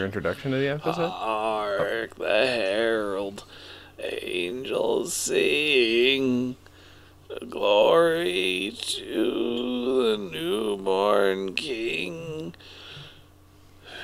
[0.00, 1.10] Your introduction to the episode?
[1.10, 3.44] Hark the herald,
[3.98, 6.56] angels sing.
[7.50, 12.54] Glory to the newborn King.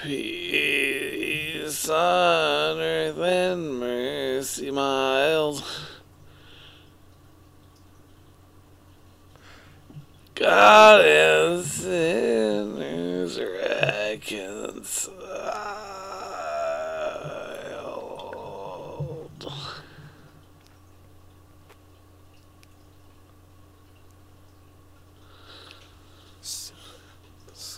[0.03, 5.65] Peace on earth and mercy mild.
[10.35, 15.17] God and sinners reconciled.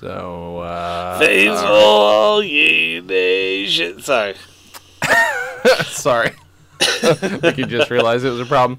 [0.00, 4.04] So, uh, Faithful all ye nations.
[4.04, 4.34] Sorry.
[5.86, 6.32] sorry.
[6.80, 8.78] I you just realized it was a problem.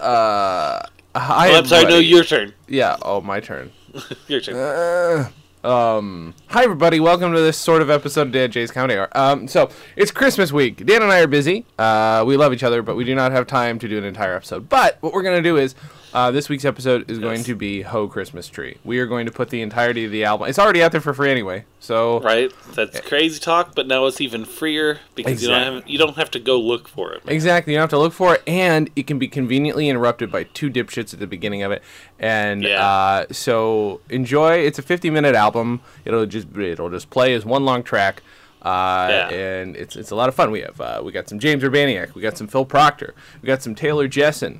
[0.00, 0.80] Uh,
[1.14, 1.84] hi, Oh, I'm sorry.
[1.84, 2.54] No, your turn.
[2.68, 2.96] Yeah.
[3.02, 3.72] Oh, my turn.
[4.28, 4.56] Your turn.
[4.56, 5.30] Uh,
[5.66, 9.08] um, hi everybody, welcome to this sort of episode of Dan Jay's Comedy Hour.
[9.16, 10.84] Um, so it's Christmas week.
[10.84, 11.64] Dan and I are busy.
[11.78, 14.36] Uh, we love each other, but we do not have time to do an entire
[14.36, 14.68] episode.
[14.68, 15.74] But what we're gonna do is,
[16.14, 18.78] uh, this week's episode is going to be Ho Christmas Tree.
[18.84, 20.48] We are going to put the entirety of the album.
[20.48, 21.64] It's already out there for free anyway.
[21.80, 22.50] So Right?
[22.74, 26.30] That's crazy talk, but now it's even freer because you don't have you don't have
[26.32, 27.22] to go look for it.
[27.26, 27.72] Exactly.
[27.72, 30.70] You don't have to look for it, and it can be conveniently interrupted by two
[30.70, 31.82] dipshits at the beginning of it.
[32.18, 32.84] And Yeah.
[32.86, 34.58] uh, so enjoy.
[34.58, 35.80] It's a 50-minute album.
[36.04, 38.22] It'll just it'll just play as one long track.
[38.62, 39.28] Uh, Yeah.
[39.36, 40.50] and it's it's a lot of fun.
[40.50, 43.62] We have uh, we got some James Urbaniak, we got some Phil Proctor, we got
[43.62, 44.58] some Taylor Jessen,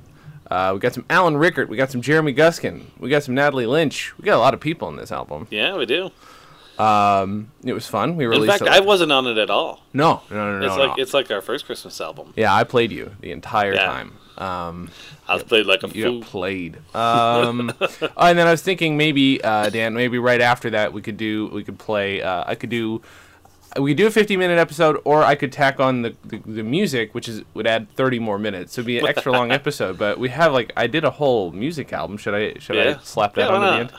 [0.49, 3.65] uh, we got some Alan Rickert, we got some Jeremy Guskin, we got some Natalie
[3.65, 4.13] Lynch.
[4.17, 5.47] We got a lot of people in this album.
[5.49, 6.11] Yeah, we do.
[6.77, 8.15] Um, it was fun.
[8.17, 9.81] We In fact, I wasn't on it at all.
[9.93, 10.83] no, no, no, no, It's no.
[10.85, 12.33] like it's like our first Christmas album.
[12.35, 13.85] yeah, I played you the entire Yeah.
[13.85, 14.13] time.
[14.37, 14.91] Um,
[15.27, 16.21] I was played like a You fool.
[16.21, 16.77] played.
[16.93, 17.87] Um, oh,
[18.17, 21.47] and then I was thinking maybe uh, Dan, maybe right after that we could do
[21.47, 22.21] we could play.
[22.21, 23.01] Uh, I could do
[23.79, 27.13] we do a 50 minute episode, or I could tack on the, the, the music,
[27.13, 28.73] which is would add 30 more minutes.
[28.73, 29.97] So it'd be an extra long episode.
[29.97, 32.17] But we have like I did a whole music album.
[32.17, 33.91] Should I should I slap that Yeah, onto the end?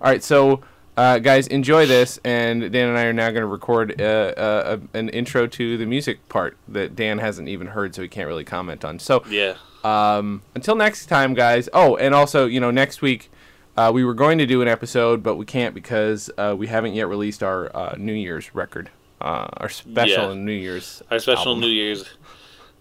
[0.00, 0.62] All right, so.
[0.98, 4.78] Uh, guys, enjoy this, and Dan and I are now going to record uh, uh,
[4.94, 8.26] a, an intro to the music part that Dan hasn't even heard, so he can't
[8.26, 8.98] really comment on.
[8.98, 9.56] So, Yeah.
[9.84, 11.68] um, until next time, guys.
[11.74, 13.30] Oh, and also, you know, next week
[13.76, 16.94] uh, we were going to do an episode, but we can't because uh, we haven't
[16.94, 18.88] yet released our uh, New Year's record,
[19.20, 20.34] uh, our special Yeah.
[20.34, 21.60] New Year's, Our special album.
[21.60, 22.04] New Year's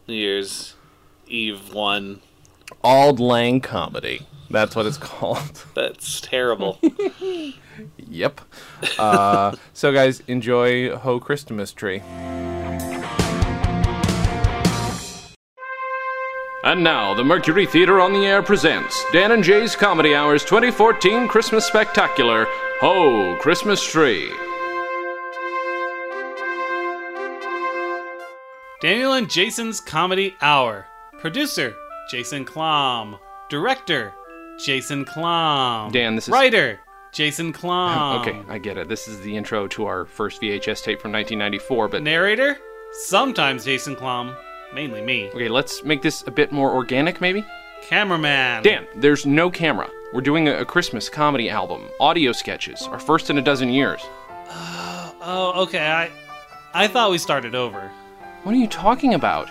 [0.07, 0.75] New Year's
[1.27, 2.21] Eve one.
[2.83, 4.25] Auld Lang comedy.
[4.49, 5.63] That's what it's called.
[5.75, 6.79] That's terrible.
[7.97, 8.41] yep.
[8.99, 12.01] Uh, so, guys, enjoy Ho Christmas Tree.
[16.63, 21.27] And now, the Mercury Theater on the Air presents Dan and Jay's Comedy Hours 2014
[21.27, 22.47] Christmas Spectacular
[22.81, 24.31] Ho Christmas Tree.
[28.81, 30.85] Daniel and Jason's Comedy Hour.
[31.19, 31.73] Producer,
[32.09, 33.19] Jason Klom.
[33.49, 34.13] Director,
[34.59, 35.91] Jason Klom.
[35.91, 36.79] Dan, this is- Writer,
[37.11, 38.19] Jason Klom.
[38.21, 38.87] Okay, I get it.
[38.89, 42.57] This is the intro to our first VHS tape from 1994, but Narrator,
[42.91, 44.35] sometimes Jason Klom.
[44.73, 45.29] Mainly me.
[45.29, 47.45] okay, let's make this a bit more organic, maybe?
[47.83, 48.63] Cameraman.
[48.63, 49.89] Dan, there's no camera.
[50.11, 54.01] We're doing a, a Christmas comedy album, audio sketches, our first in a dozen years.
[55.27, 55.79] Oh, okay.
[55.79, 56.11] I,
[56.75, 57.89] I thought we started over.
[58.45, 59.49] What are you talking about?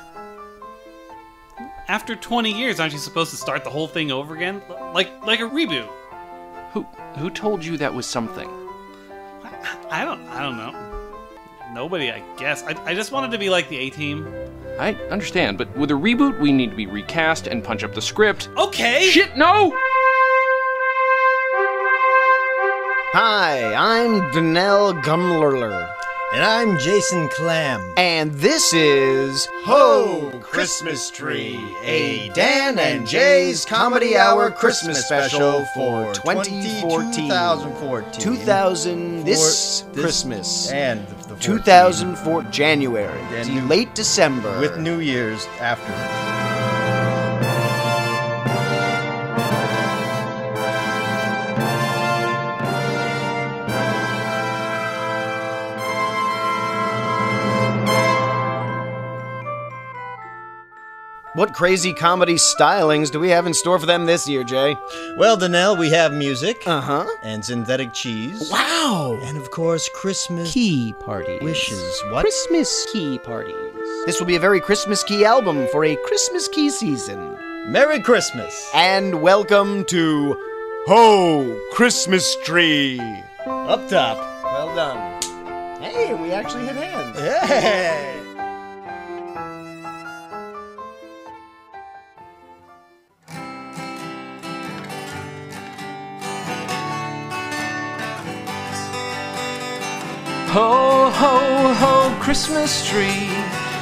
[1.88, 4.62] After 20 years, aren't you supposed to start the whole thing over again,
[4.94, 5.88] like like a reboot?
[6.75, 6.82] Who
[7.17, 8.49] who told you that was something?
[9.91, 10.25] I don't.
[10.29, 11.11] I don't know.
[11.73, 12.62] Nobody, I guess.
[12.62, 14.32] I, I just wanted to be like the A Team.
[14.79, 18.02] I understand, but with a reboot, we need to be recast and punch up the
[18.02, 18.49] script.
[18.56, 19.08] Okay.
[19.11, 19.73] Shit, no!
[23.12, 25.94] Hi, I'm Danelle Gumlerler.
[26.34, 27.81] And I'm Jason Clam.
[27.96, 36.12] And this is Ho Christmas Tree, a Dan and Jay's Comedy Hour Christmas special for
[36.12, 37.28] 2014.
[37.28, 38.20] 2014.
[38.20, 40.70] 2000 this, For this Christmas.
[40.72, 44.58] and the 14, 2004 January And late December.
[44.58, 46.53] with New Year's after.
[61.34, 64.76] What crazy comedy stylings do we have in store for them this year, Jay?
[65.16, 67.06] Well, Danelle, we have music Uh-huh.
[67.25, 68.48] and synthetic cheese.
[68.52, 69.19] Wow.
[69.20, 71.42] And of course, Christmas key parties.
[71.42, 72.02] wishes.
[72.10, 72.20] What?
[72.20, 73.56] Christmas key parties.
[74.06, 77.36] This will be a very Christmas key album for a Christmas key season.
[77.66, 78.70] Merry Christmas!
[78.72, 80.36] And welcome to
[80.86, 83.00] Ho Christmas Tree.
[83.46, 84.19] Up top.
[84.44, 85.20] Well done.
[85.82, 87.19] Hey, we actually hit hands.
[87.19, 88.20] Hey!
[100.54, 103.26] Ho, ho, ho, Christmas tree.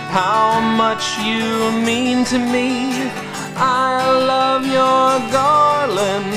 [0.09, 3.11] How much you mean to me.
[3.57, 6.33] I love your garland.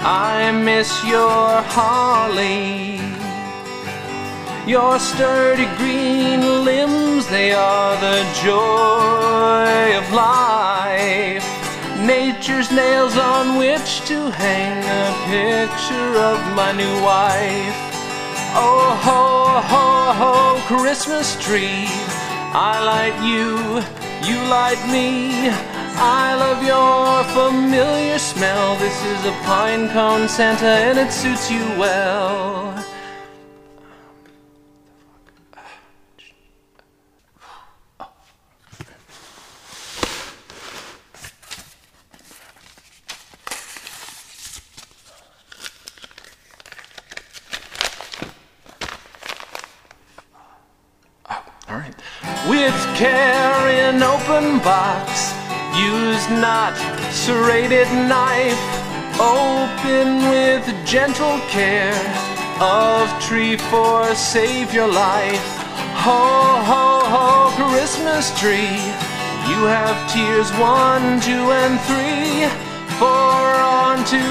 [0.00, 3.02] I miss your holly.
[4.66, 11.44] Your sturdy green limbs, they are the joy of life.
[12.00, 17.95] Nature's nails on which to hang a picture of my new wife.
[18.58, 19.86] Oh ho ho
[20.20, 20.32] ho
[20.66, 21.86] Christmas tree.
[22.52, 23.44] I light you,
[24.28, 25.50] you light me.
[25.98, 28.76] I love your familiar smell.
[28.76, 32.75] This is a pine cone Santa and it suits you well
[52.96, 55.34] With an open box,
[55.76, 56.72] use not
[57.12, 58.56] serrated knife.
[59.20, 61.92] Open with gentle care
[62.58, 65.44] of tree for save your life.
[66.08, 66.24] Ho
[66.64, 68.80] ho ho, Christmas tree.
[69.44, 72.48] You have tiers one, two, and three.
[72.96, 74.22] Four on to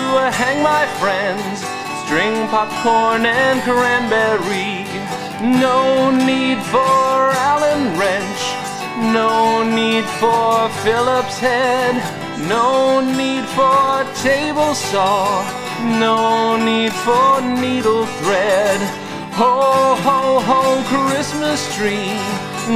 [0.41, 1.61] hang my friends.
[2.05, 4.85] String popcorn and cranberry.
[5.61, 8.54] No need for Allen wrench.
[8.97, 11.95] No need for Phillips head.
[12.47, 15.43] No need for table saw.
[15.99, 18.79] No need for needle thread.
[19.35, 22.15] Ho ho ho Christmas tree.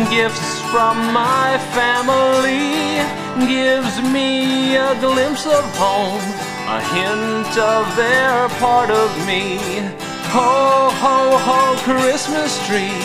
[0.09, 2.99] Gifts from my family
[3.47, 6.21] gives me a glimpse of home,
[6.67, 9.57] a hint of their part of me.
[10.35, 13.01] Ho, ho, ho, Christmas tree,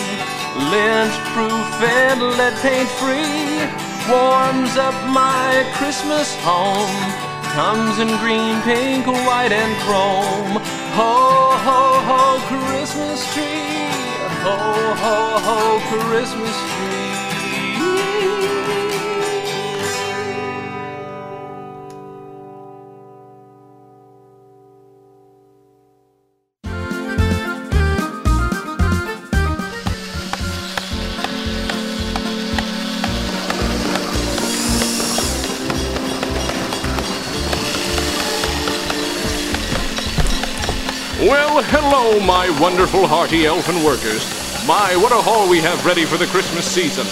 [0.57, 3.59] lint proof and lead paint free,
[4.09, 6.95] warms up my Christmas home.
[7.55, 10.63] Comes in green, pink, white, and chrome.
[10.99, 11.15] Ho,
[11.67, 13.91] ho, ho, Christmas tree.
[14.43, 14.57] Ho,
[15.03, 17.14] ho, ho, Christmas tree.
[42.15, 44.25] Hello, my wonderful hearty elfin workers.
[44.67, 47.05] My, what a haul we have ready for the Christmas season.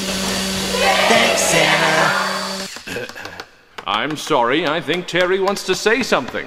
[1.09, 3.09] Thanks, Santa.
[3.87, 6.47] I'm sorry, I think Terry wants to say something.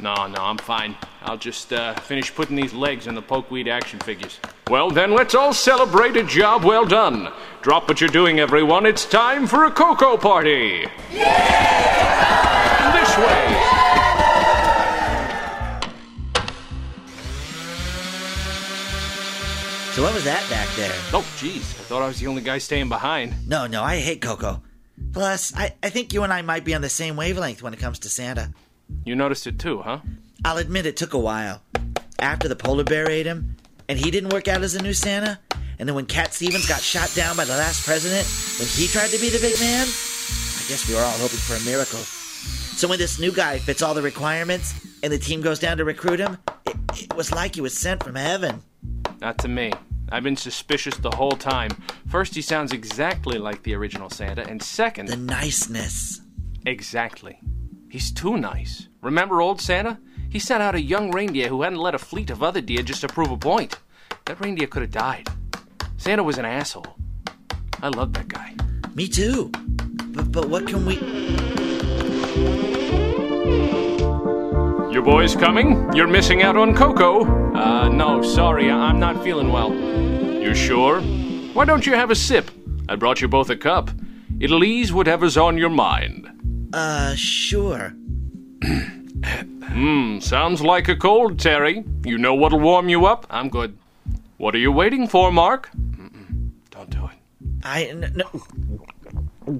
[0.00, 0.96] No, no, I'm fine.
[1.22, 4.40] I'll just uh, finish putting these legs in the pokeweed action figures.
[4.68, 7.32] Well, then let's all celebrate a job well done.
[7.62, 8.86] Drop what you're doing, everyone.
[8.86, 10.86] It's time for a cocoa party.
[11.10, 11.28] This
[13.18, 13.57] way.
[19.98, 20.94] So what was that back there?
[21.12, 21.56] Oh, jeez.
[21.56, 23.34] I thought I was the only guy staying behind.
[23.48, 24.62] No, no, I hate Coco.
[25.12, 27.80] Plus, I, I think you and I might be on the same wavelength when it
[27.80, 28.52] comes to Santa.
[29.04, 29.98] You noticed it too, huh?
[30.44, 31.62] I'll admit it took a while.
[32.20, 33.56] After the polar bear ate him,
[33.88, 35.40] and he didn't work out as a new Santa,
[35.80, 38.24] and then when Cat Stevens got shot down by the last president,
[38.60, 41.56] when he tried to be the big man, I guess we were all hoping for
[41.56, 41.98] a miracle.
[41.98, 45.84] So when this new guy fits all the requirements, and the team goes down to
[45.84, 48.62] recruit him, it, it was like he was sent from heaven.
[49.20, 49.72] Not to me.
[50.10, 51.70] I've been suspicious the whole time.
[52.08, 56.20] First, he sounds exactly like the original Santa, and second, The niceness.
[56.66, 57.38] exactly.
[57.90, 58.88] He's too nice.
[59.02, 59.98] Remember old Santa?
[60.30, 63.00] He sent out a young reindeer who hadn't led a fleet of other deer just
[63.00, 63.78] to prove a point.
[64.26, 65.28] That reindeer could have died.
[65.96, 66.96] Santa was an asshole.
[67.82, 68.54] I love that guy.
[68.94, 69.50] Me too.
[70.12, 70.96] But, but what can we.
[74.90, 75.92] You boys coming?
[75.94, 77.24] You're missing out on Coco.
[77.54, 79.72] Uh, no, sorry, I- I'm not feeling well.
[79.74, 81.00] You sure?
[81.52, 82.50] Why don't you have a sip?
[82.88, 83.90] I brought you both a cup.
[84.40, 86.26] It'll ease whatever's on your mind.
[86.72, 87.94] Uh, sure.
[89.68, 91.84] Hmm, sounds like a cold, Terry.
[92.04, 93.26] You know what'll warm you up?
[93.30, 93.76] I'm good.
[94.38, 95.70] What are you waiting for, Mark?
[96.70, 97.64] Don't do it.
[97.64, 97.84] I.
[97.84, 99.58] N- no.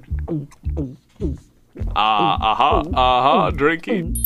[1.94, 4.16] Ah, aha, aha, drinking.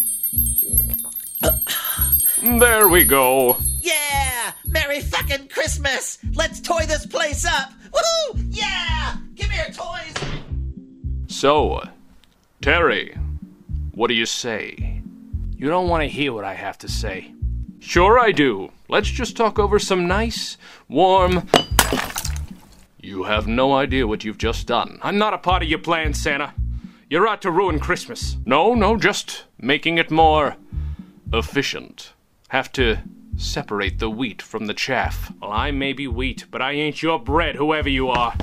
[2.42, 3.56] There we go.
[3.80, 4.52] Yeah!
[4.66, 6.18] Merry fucking Christmas!
[6.34, 7.72] Let's toy this place up!
[7.92, 8.46] Woohoo!
[8.50, 9.16] Yeah!
[9.34, 10.14] Give me your toys!
[11.28, 11.82] So,
[12.60, 13.16] Terry,
[13.92, 15.02] what do you say?
[15.56, 17.32] You don't want to hear what I have to say.
[17.78, 18.72] Sure, I do.
[18.88, 20.56] Let's just talk over some nice,
[20.88, 21.48] warm.
[23.00, 24.98] You have no idea what you've just done.
[25.02, 26.54] I'm not a part of your plan, Santa.
[27.10, 28.36] You're out to ruin Christmas.
[28.46, 30.56] No, no, just making it more
[31.32, 32.12] efficient.
[32.48, 32.98] Have to
[33.36, 35.32] separate the wheat from the chaff.
[35.40, 38.34] Well, I may be wheat, but I ain't your bread, whoever you are.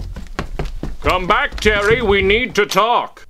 [1.01, 2.01] Come back, Terry.
[2.01, 3.27] We need to talk.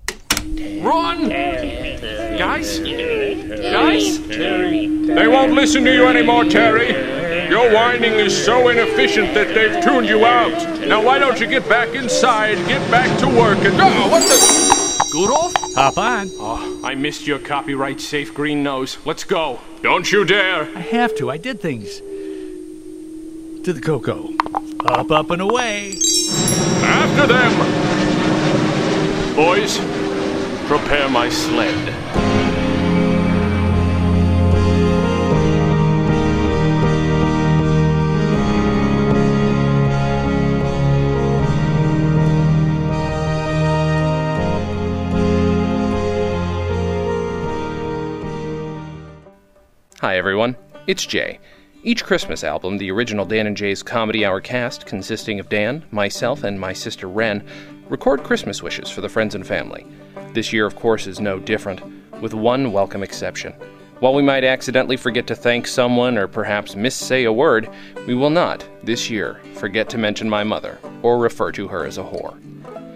[0.81, 1.29] Run!
[1.29, 2.79] Guys?
[2.79, 4.27] Guys?
[4.27, 6.89] They won't listen to you anymore, Terry.
[7.49, 10.79] Your whining is so inefficient that they've tuned you out.
[10.87, 13.75] Now, why don't you get back inside, get back to work, and.
[13.79, 14.78] Oh, what the.
[15.13, 15.53] Rudolph?
[15.75, 16.29] Hop on.
[16.33, 18.97] Oh, I missed your copyright safe green nose.
[19.05, 19.59] Let's go.
[19.81, 20.63] Don't you dare.
[20.75, 21.31] I have to.
[21.31, 21.99] I did things.
[23.63, 24.33] To the cocoa.
[24.85, 25.97] Up, up, and away.
[26.81, 27.51] After them!
[29.35, 29.77] Boys,
[30.67, 32.28] prepare my sled.
[50.01, 50.55] Hi, everyone.
[50.87, 51.39] It's Jay.
[51.83, 56.45] Each Christmas album, the original Dan and Jay's Comedy Hour cast, consisting of Dan, myself,
[56.45, 57.45] and my sister Ren,
[57.89, 59.85] record Christmas wishes for the friends and family.
[60.31, 61.81] This year, of course, is no different,
[62.21, 63.51] with one welcome exception.
[63.99, 67.69] While we might accidentally forget to thank someone or perhaps missay a word,
[68.07, 71.97] we will not, this year, forget to mention my mother or refer to her as
[71.97, 72.37] a whore.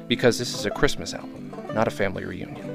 [0.07, 2.69] Because this is a Christmas album, not a family reunion.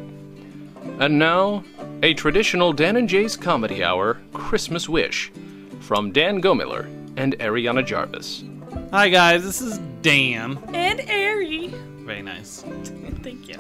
[1.01, 1.65] And now,
[2.03, 5.33] a traditional Dan and Jay's Comedy Hour Christmas Wish
[5.81, 6.85] from Dan Gomiller
[7.17, 8.45] and Ariana Jarvis.
[8.93, 10.59] Hi guys, this is Dan.
[10.73, 11.69] And Ari.
[12.05, 12.63] Very nice.
[13.23, 13.57] Thank you.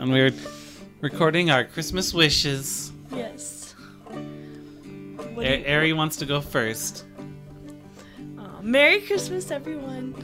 [0.00, 0.32] And we're
[1.00, 2.92] recording our Christmas wishes.
[3.12, 3.74] yes.
[5.34, 7.04] What A- you- Ari wants to go first.
[8.38, 10.14] Aw, Merry Christmas, everyone.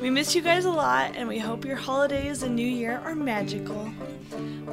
[0.00, 3.14] We miss you guys a lot, and we hope your holidays and New Year are
[3.14, 3.92] magical.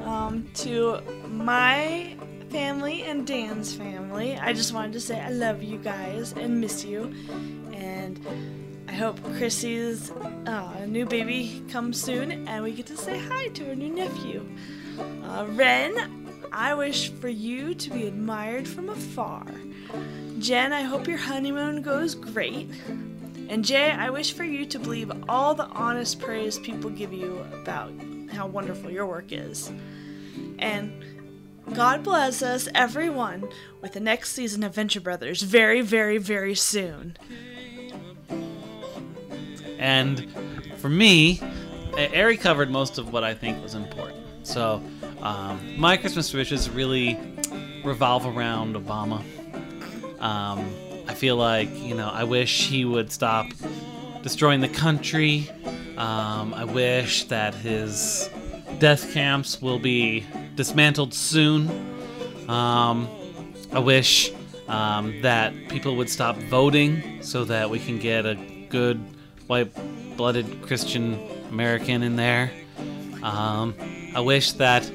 [0.01, 2.15] Um, to my
[2.50, 6.86] family and Dan's family, I just wanted to say I love you guys and miss
[6.86, 7.13] you.
[7.74, 8.25] And
[8.88, 13.65] I hope Chrissy's uh, new baby comes soon and we get to say hi to
[13.65, 14.48] her new nephew.
[15.25, 19.46] Uh, Ren, I wish for you to be admired from afar.
[20.39, 22.69] Jen, I hope your honeymoon goes great.
[23.50, 27.46] And Jay, I wish for you to believe all the honest praise people give you
[27.54, 27.92] about
[28.32, 29.72] how wonderful your work is.
[30.60, 31.04] And
[31.74, 33.48] God bless us, everyone,
[33.82, 37.18] with the next season of Venture Brothers very, very, very soon.
[39.77, 40.32] And
[40.77, 41.39] for me,
[41.98, 44.25] Ari covered most of what I think was important.
[44.44, 44.82] So
[45.22, 47.18] um, my Christmas wishes really
[47.84, 49.24] revolve around Obama.
[50.22, 50.70] Um,
[51.08, 53.48] I feel like, you know, I wish he would stop
[54.22, 55.50] destroying the country.
[55.98, 58.30] Um, I wish that his
[58.80, 61.70] death camps will be dismantled soon.
[62.50, 63.08] Um,
[63.72, 64.32] I wish
[64.68, 68.36] um, that people would stop voting so that we can get a
[68.70, 69.00] good
[69.48, 69.72] white
[70.18, 72.52] blooded Christian American in there.
[73.24, 73.74] Um,
[74.14, 74.90] I wish that.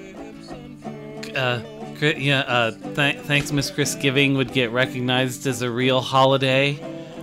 [1.35, 1.63] Uh,
[2.03, 6.81] Chri- yeah, uh, th- thanks, Miss Chris Giving would get recognized as a real holiday.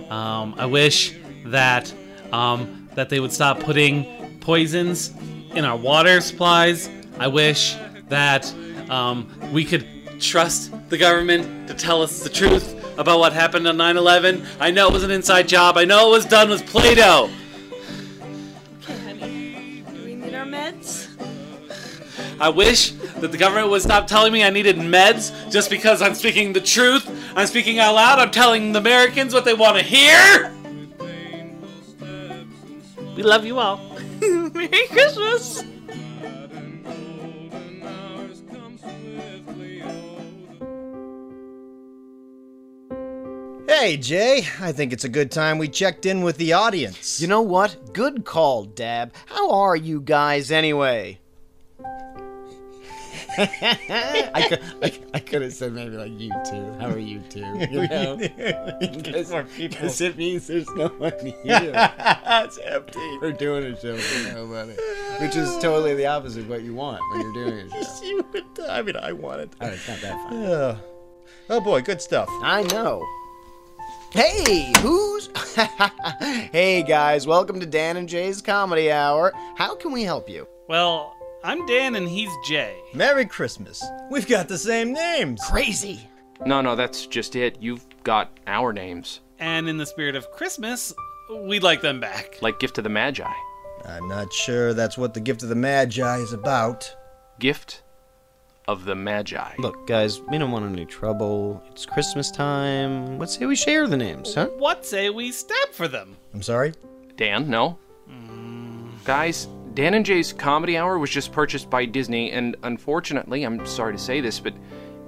[0.08, 1.92] Um, I wish that
[2.32, 5.12] um, that they would stop putting poisons
[5.54, 6.88] in our water supplies.
[7.18, 7.76] I wish
[8.08, 8.50] that
[8.88, 9.86] um, we could
[10.18, 14.46] trust the government to tell us the truth about what happened on 9/11.
[14.60, 15.76] I know it was an inside job.
[15.76, 17.28] I know it was done with Play-Doh.
[18.82, 19.84] Okay, honey.
[19.92, 21.08] Do we need our meds?
[22.40, 26.14] I wish that the government would stop telling me I needed meds just because I'm
[26.14, 27.08] speaking the truth.
[27.36, 28.18] I'm speaking out loud.
[28.18, 30.52] I'm telling the Americans what they want to hear.
[33.16, 33.78] We love you all.
[34.20, 35.62] Merry Christmas!
[43.66, 47.20] Hey, Jay, I think it's a good time we checked in with the audience.
[47.20, 47.94] You know what?
[47.94, 49.12] Good call, Dab.
[49.26, 51.19] How are you guys anyway?
[53.38, 56.72] I could, I, I could have said maybe like you two.
[56.80, 57.40] How are you two?
[57.70, 58.16] You know,
[58.80, 61.72] because because it means there's no one here.
[61.74, 63.18] it's empty.
[63.20, 64.72] We're doing a show for nobody,
[65.20, 68.04] which is totally the opposite of what you want when you're doing a show.
[68.04, 69.54] You would, I mean, I wanted.
[69.60, 70.44] Oh, it's not that fun.
[70.44, 70.78] Uh,
[71.50, 72.28] oh boy, good stuff.
[72.42, 73.06] I know.
[74.12, 75.28] Hey, who's?
[76.50, 79.32] hey guys, welcome to Dan and Jay's Comedy Hour.
[79.56, 80.48] How can we help you?
[80.68, 82.82] Well, I'm Dan and he's Jay.
[82.92, 83.82] Merry Christmas.
[84.10, 85.40] We've got the same names.
[85.48, 86.06] Crazy.
[86.44, 87.56] No, no, that's just it.
[87.60, 89.20] You've got our names.
[89.38, 90.92] And in the spirit of Christmas,
[91.34, 92.36] we'd like them back.
[92.42, 93.32] Like Gift of the Magi.
[93.86, 96.94] I'm not sure that's what the gift of the Magi is about.
[97.38, 97.84] Gift
[98.68, 99.54] of the Magi.
[99.58, 101.62] Look, guys, we don't want any trouble.
[101.70, 103.18] It's Christmas time.
[103.18, 104.48] Let's say we share the names, huh?
[104.58, 106.18] What say we stab for them?
[106.34, 106.74] I'm sorry?
[107.16, 107.78] Dan, no?
[108.06, 108.90] Hmm.
[109.04, 113.92] Guys, Dan and Jay's Comedy Hour was just purchased by Disney, and unfortunately, I'm sorry
[113.92, 114.52] to say this, but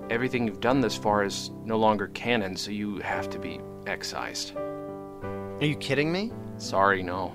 [0.09, 4.57] everything you've done thus far is no longer canon, so you have to be excised.
[4.57, 6.31] Are you kidding me?
[6.59, 7.29] Sorry, no.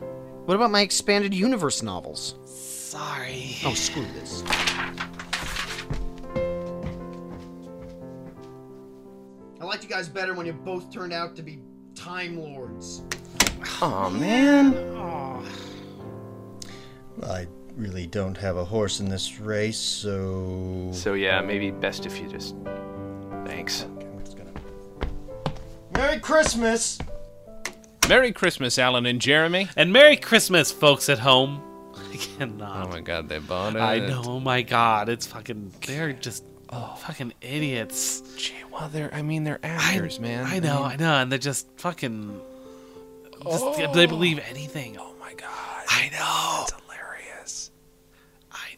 [0.46, 2.36] What about my expanded universe novels?
[2.46, 3.58] Sorry.
[3.66, 4.44] Oh, screw this.
[9.60, 11.60] I liked you guys better when you both turned out to be
[11.94, 13.02] Time Lords.
[13.82, 14.74] Aw, man.
[17.24, 20.90] I really don't have a horse in this race, so.
[20.94, 22.56] So, yeah, maybe best if you just.
[23.46, 23.86] Thanks.
[25.94, 27.00] Merry Christmas!
[28.08, 29.68] Merry Christmas, Alan and Jeremy.
[29.76, 31.62] And Merry Christmas, folks at home.
[32.14, 32.88] I cannot.
[32.88, 33.80] Oh my god, they bought it.
[33.80, 34.22] I know.
[34.26, 35.74] Oh my god, it's fucking.
[35.86, 36.96] They're just oh.
[37.00, 38.22] fucking idiots.
[38.38, 39.14] Gee, well, they're.
[39.14, 40.46] I mean, they're actors, man.
[40.46, 42.40] I know, I know, and they're just fucking.
[43.44, 44.08] Just, They oh.
[44.08, 44.98] believe anything.
[45.00, 45.84] Oh my god.
[45.90, 46.47] I know.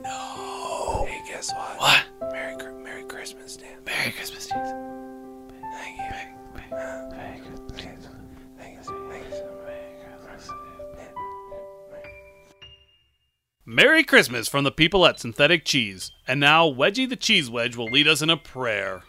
[0.02, 1.00] That's hilarious.
[1.00, 1.06] I know.
[1.06, 1.80] Hey, guess what?
[1.80, 2.32] What?
[2.32, 3.84] Merry, Merry Christmas, Dan.
[3.86, 4.74] Merry Christmas, Jesus.
[5.74, 6.76] Thank you.
[6.78, 7.72] Uh, Merry Christmas.
[7.72, 8.10] Thank you.
[8.58, 8.94] Thank you.
[9.08, 10.50] Merry Christmas.
[13.66, 16.12] Merry Christmas from the people at Synthetic Cheese.
[16.28, 19.04] And now, Wedgie the Cheese Wedge will lead us in a prayer.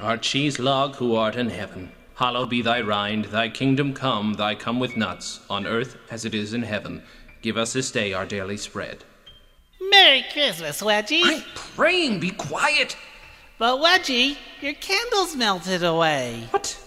[0.00, 4.56] Our cheese log who art in heaven, hallowed be thy rind, thy kingdom come, thy
[4.56, 7.02] come with nuts, on earth as it is in heaven.
[7.42, 9.04] Give us this day our daily spread.
[9.90, 11.22] Merry Christmas, Wedgie.
[11.24, 12.96] I'm praying, be quiet!
[13.58, 16.46] But Wedgie, your candles melted away.
[16.50, 16.78] What?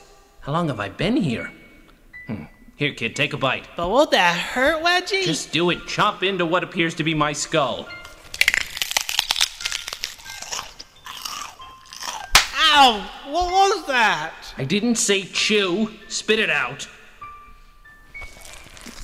[0.42, 1.52] How long have I been here?
[2.28, 2.44] Hmm.
[2.76, 3.68] Here, kid, take a bite.
[3.76, 5.24] But won't that hurt, Wedgie?
[5.24, 5.86] Just do it.
[5.88, 7.88] Chop into what appears to be my skull.
[12.56, 13.10] Ow!
[13.28, 14.34] What was that?
[14.58, 15.92] I didn't say chew.
[16.08, 16.88] Spit it out.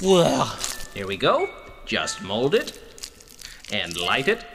[0.01, 0.57] Well,
[0.93, 1.49] Here we go.
[1.85, 2.82] Just mold it.
[3.73, 4.45] And light it.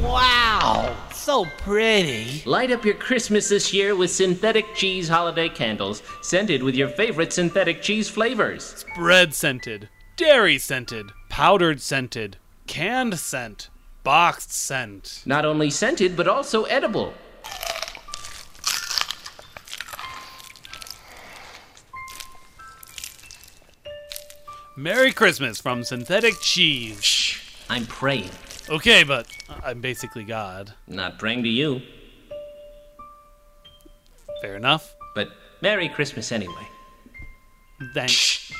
[0.00, 0.96] wow!
[1.12, 2.44] So pretty.
[2.46, 7.32] Light up your Christmas this year with synthetic cheese holiday candles, scented with your favorite
[7.32, 8.84] synthetic cheese flavors.
[8.94, 12.36] Bread scented, dairy scented, powdered scented,
[12.68, 13.68] canned scent,
[14.04, 15.24] boxed scent.
[15.26, 17.14] Not only scented, but also edible.
[24.76, 27.38] Merry Christmas from Synthetic Cheese.
[27.68, 28.30] I'm praying.
[28.70, 29.26] Okay, but
[29.62, 30.72] I'm basically God.
[30.86, 31.82] Not praying to you,
[34.40, 34.94] Fair enough.
[35.14, 35.28] but
[35.60, 36.66] Merry Christmas anyway.
[37.94, 38.52] Thanks.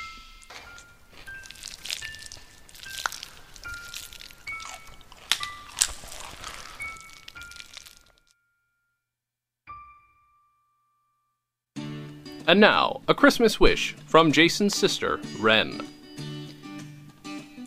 [12.45, 15.87] And now, a Christmas wish from Jason's sister, Ren.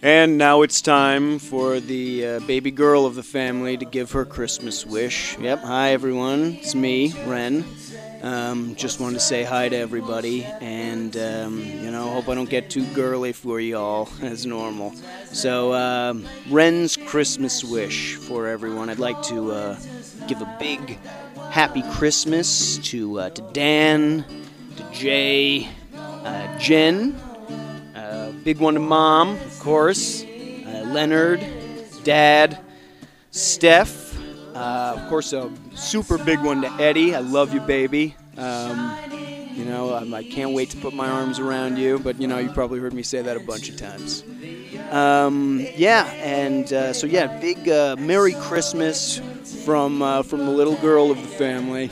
[0.06, 4.24] And now it's time for the uh, baby girl of the family to give her
[4.24, 5.36] Christmas wish.
[5.36, 7.64] Yep, hi everyone, it's me, Ren.
[8.22, 12.48] Um, just wanted to say hi to everybody, and um, you know, hope I don't
[12.48, 14.94] get too girly for y'all as normal.
[15.32, 18.88] So, um Ren's Christmas wish for everyone.
[18.88, 19.78] I'd like to uh,
[20.28, 21.00] give a big
[21.50, 24.24] happy Christmas to uh, to Dan,
[24.76, 27.20] to Jay, uh, Jen,
[28.46, 31.44] big one to Mom, of course, uh, Leonard,
[32.04, 32.56] Dad,
[33.32, 34.16] Steph,
[34.54, 37.12] uh, of course, a super big one to Eddie.
[37.12, 38.14] I love you, baby.
[38.36, 38.96] Um,
[39.52, 42.38] you know, um, I can't wait to put my arms around you, but you know,
[42.38, 44.22] you probably heard me say that a bunch of times.
[44.92, 49.20] Um, yeah, and uh, so yeah, big uh, Merry Christmas
[49.64, 51.90] from uh, from the little girl of the family.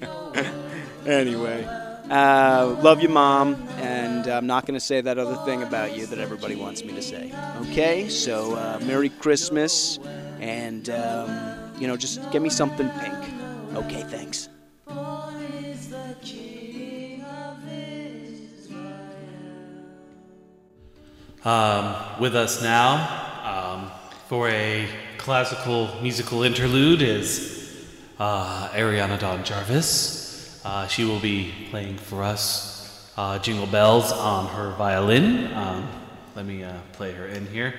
[1.06, 1.64] anyway,
[2.08, 3.56] uh, love you, mom,
[4.26, 6.92] and I'm not going to say that other thing about you that everybody wants me
[6.94, 7.32] to say.
[7.62, 9.98] Okay, so uh, Merry Christmas,
[10.40, 13.14] and um, you know, just give me something pink.
[13.74, 14.48] Okay, thanks.
[21.44, 23.90] Um, with us now um,
[24.28, 27.86] for a classical musical interlude is
[28.18, 30.60] uh, Ariana Dawn Jarvis.
[30.64, 32.75] Uh, she will be playing for us
[33.16, 35.52] uh, Jingle Bells on her violin.
[35.54, 35.88] Um,
[36.34, 37.74] let me uh, play her in here.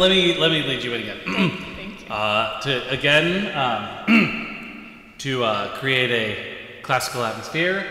[0.00, 1.18] Let me lead, let me let me lead you in again.
[1.76, 2.06] Thank you.
[2.08, 7.84] Uh, to again um, to uh, create a classical atmosphere.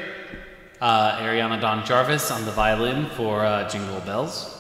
[0.81, 4.58] Uh, Ariana Dawn Jarvis on the violin for uh, Jingle Bells.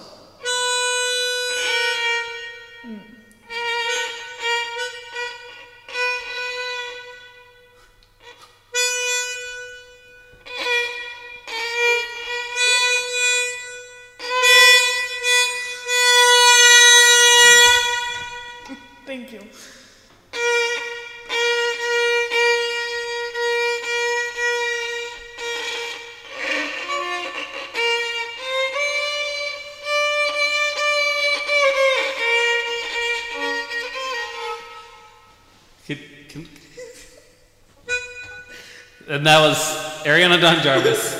[19.19, 19.41] Thank you.
[39.09, 39.57] And that was
[40.05, 41.18] Ariana Dawn Jarvis.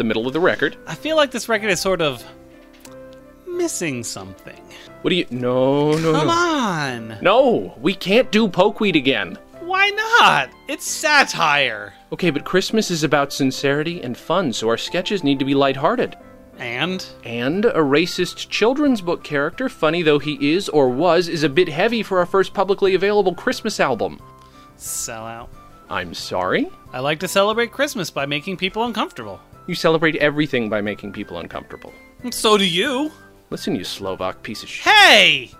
[0.00, 0.78] The middle of the record.
[0.86, 2.24] I feel like this record is sort of
[3.46, 4.58] missing something.
[5.02, 5.26] What do you?
[5.30, 6.32] No, no, Come no.
[6.32, 7.18] on.
[7.20, 9.36] No, we can't do Pokeweed again.
[9.60, 10.48] Why not?
[10.68, 11.92] It's satire.
[12.12, 16.16] Okay, but Christmas is about sincerity and fun, so our sketches need to be lighthearted.
[16.58, 17.06] And?
[17.24, 21.68] And a racist children's book character, funny though he is or was, is a bit
[21.68, 24.18] heavy for our first publicly available Christmas album.
[24.76, 25.50] Sell out.
[25.90, 26.70] I'm sorry?
[26.92, 29.40] I like to celebrate Christmas by making people uncomfortable.
[29.70, 31.92] You celebrate everything by making people uncomfortable.
[32.32, 33.12] So do you.
[33.50, 34.82] Listen, you Slovak piece of shit.
[34.82, 35.52] Hey!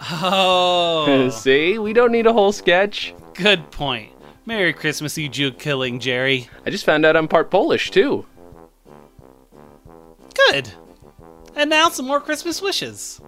[0.00, 1.28] Oh.
[1.30, 3.12] See, we don't need a whole sketch.
[3.34, 4.10] Good point.
[4.46, 6.48] Merry Christmas, you Jew killing Jerry.
[6.64, 8.24] I just found out I'm part Polish, too.
[10.50, 10.72] Good.
[11.54, 13.20] And now some more Christmas wishes.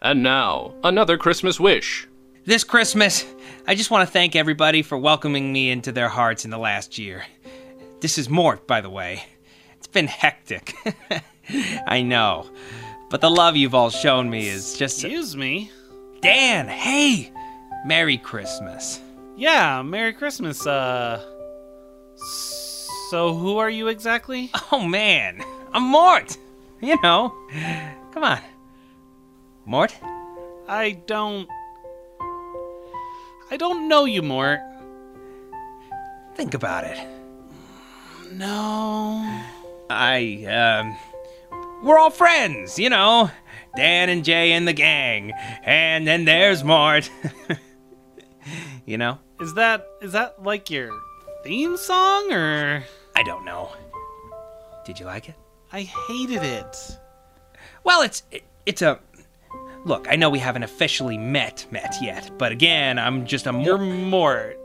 [0.00, 2.08] And now, another Christmas wish.
[2.46, 3.26] This Christmas,
[3.66, 6.96] I just want to thank everybody for welcoming me into their hearts in the last
[6.96, 7.24] year.
[8.00, 9.22] This is Mort, by the way.
[9.76, 10.74] It's been hectic.
[11.86, 12.50] I know.
[13.10, 15.04] But the love you've all shown me is just.
[15.04, 15.70] Excuse me?
[16.22, 17.30] Dan, hey!
[17.84, 19.00] Merry Christmas.
[19.36, 21.22] Yeah, Merry Christmas, uh.
[23.10, 24.50] So, who are you exactly?
[24.72, 25.44] Oh, man.
[25.74, 26.38] I'm Mort!
[26.80, 27.34] You know.
[28.12, 28.40] Come on.
[29.66, 29.94] Mort?
[30.66, 31.46] I don't.
[33.50, 34.60] I don't know you, Mort.
[36.34, 36.98] Think about it.
[38.32, 39.42] No.
[39.90, 40.96] I, um.
[41.82, 43.30] We're all friends, you know.
[43.76, 45.32] Dan and Jay and the gang.
[45.62, 47.10] And then there's Mort.
[48.86, 49.18] you know?
[49.40, 50.90] Is that is that like your
[51.42, 52.84] theme song or
[53.16, 53.72] I don't know.
[54.84, 55.34] Did you like it?
[55.72, 56.76] I hated it.
[57.84, 59.00] Well, it's it, it's a
[59.84, 63.78] Look, I know we haven't officially met met yet, but again, I'm just a more
[63.78, 64.58] Mort.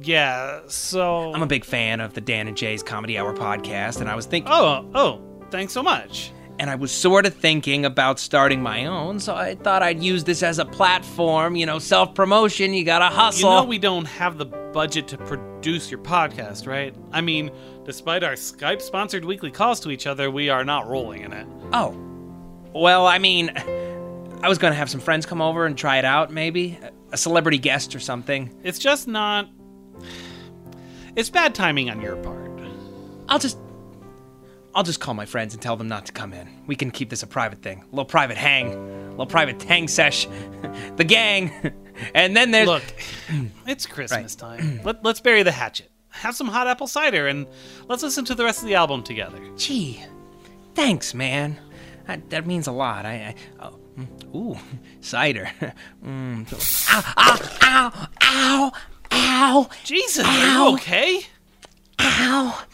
[0.00, 4.08] Yeah, so I'm a big fan of the Dan and Jay's Comedy Hour podcast, and
[4.08, 6.32] I was thinking Oh, oh, thanks so much.
[6.58, 10.24] and I was sort of thinking about starting my own, so I thought I'd use
[10.24, 11.56] this as a platform.
[11.56, 13.50] You know, self promotion, you gotta hustle.
[13.50, 16.94] You know we don't have the budget to produce your podcast, right?
[17.12, 17.50] I mean,
[17.84, 21.46] despite our Skype sponsored weekly calls to each other, we are not rolling in it.
[21.74, 21.94] Oh.
[22.74, 23.50] Well, I mean,
[24.42, 26.78] I was gonna have some friends come over and try it out, maybe.
[27.12, 28.52] A celebrity guest or something.
[28.64, 29.48] It's just not.
[31.14, 32.50] It's bad timing on your part.
[33.28, 33.58] I'll just.
[34.74, 36.48] I'll just call my friends and tell them not to come in.
[36.66, 37.82] We can keep this a private thing.
[37.82, 38.72] A little private hang.
[38.72, 40.26] A little private tang sesh.
[40.96, 41.52] the gang.
[42.14, 42.66] and then there's.
[42.66, 42.82] Look,
[43.66, 44.80] it's Christmas time.
[44.82, 45.90] Let, let's bury the hatchet.
[46.08, 47.46] Have some hot apple cider and
[47.86, 49.38] let's listen to the rest of the album together.
[49.56, 50.02] Gee,
[50.74, 51.60] thanks, man.
[52.06, 53.06] That, that means a lot.
[53.06, 53.12] I.
[53.12, 53.78] I oh,
[54.34, 54.58] ooh,
[55.00, 55.50] cider.
[56.04, 56.46] mm.
[56.92, 58.72] Ow, ow, ow, ow,
[59.12, 59.68] ow.
[59.84, 61.20] Jesus, ow, are you okay?
[62.00, 62.64] Ow.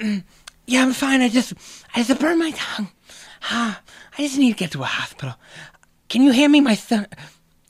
[0.00, 0.22] Mm,
[0.66, 1.20] Yeah, I'm fine.
[1.22, 1.52] I just,
[1.94, 2.88] I just burned my tongue.
[3.42, 3.80] Ah,
[4.16, 5.34] I just need to get to a hospital.
[6.08, 7.06] Can you hand me my th-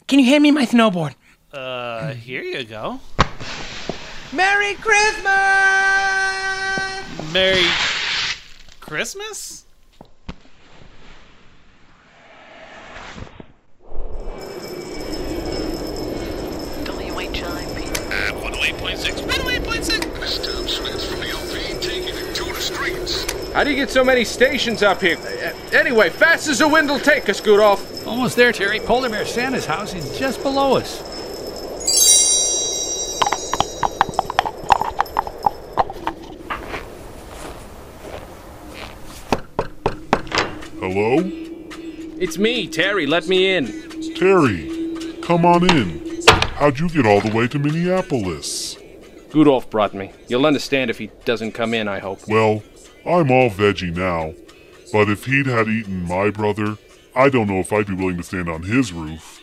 [0.07, 1.15] Can you hand me my snowboard?
[1.53, 3.01] Uh, here you go.
[4.33, 5.25] Merry Christmas!
[7.33, 7.65] Merry
[8.81, 9.65] Christmas?
[16.85, 17.43] WHIP.
[18.11, 19.23] At 108.6.
[19.23, 20.19] 108.6.
[20.19, 23.53] This is Tom Smith from the LP taking it to the streets.
[23.53, 25.17] How do you get so many stations up here?
[25.73, 28.05] Anyway, fast as the wind will take us, Gudolf.
[28.05, 28.81] Almost there, Terry.
[28.81, 31.05] Polar Bear Santa's house is just below us.
[40.81, 41.19] Hello?
[42.21, 43.07] It's me, Terry.
[43.07, 44.15] Let me in.
[44.17, 46.08] Terry, come on in.
[46.59, 48.77] How'd you get all the way to Minneapolis?
[49.31, 50.11] Gudolf brought me.
[50.27, 52.27] You'll understand if he doesn't come in, I hope.
[52.27, 52.65] Well,
[53.07, 54.35] I'm all veggie now,
[54.93, 56.77] but if he'd had eaten my brother,
[57.15, 59.41] I don't know if I'd be willing to stand on his roof.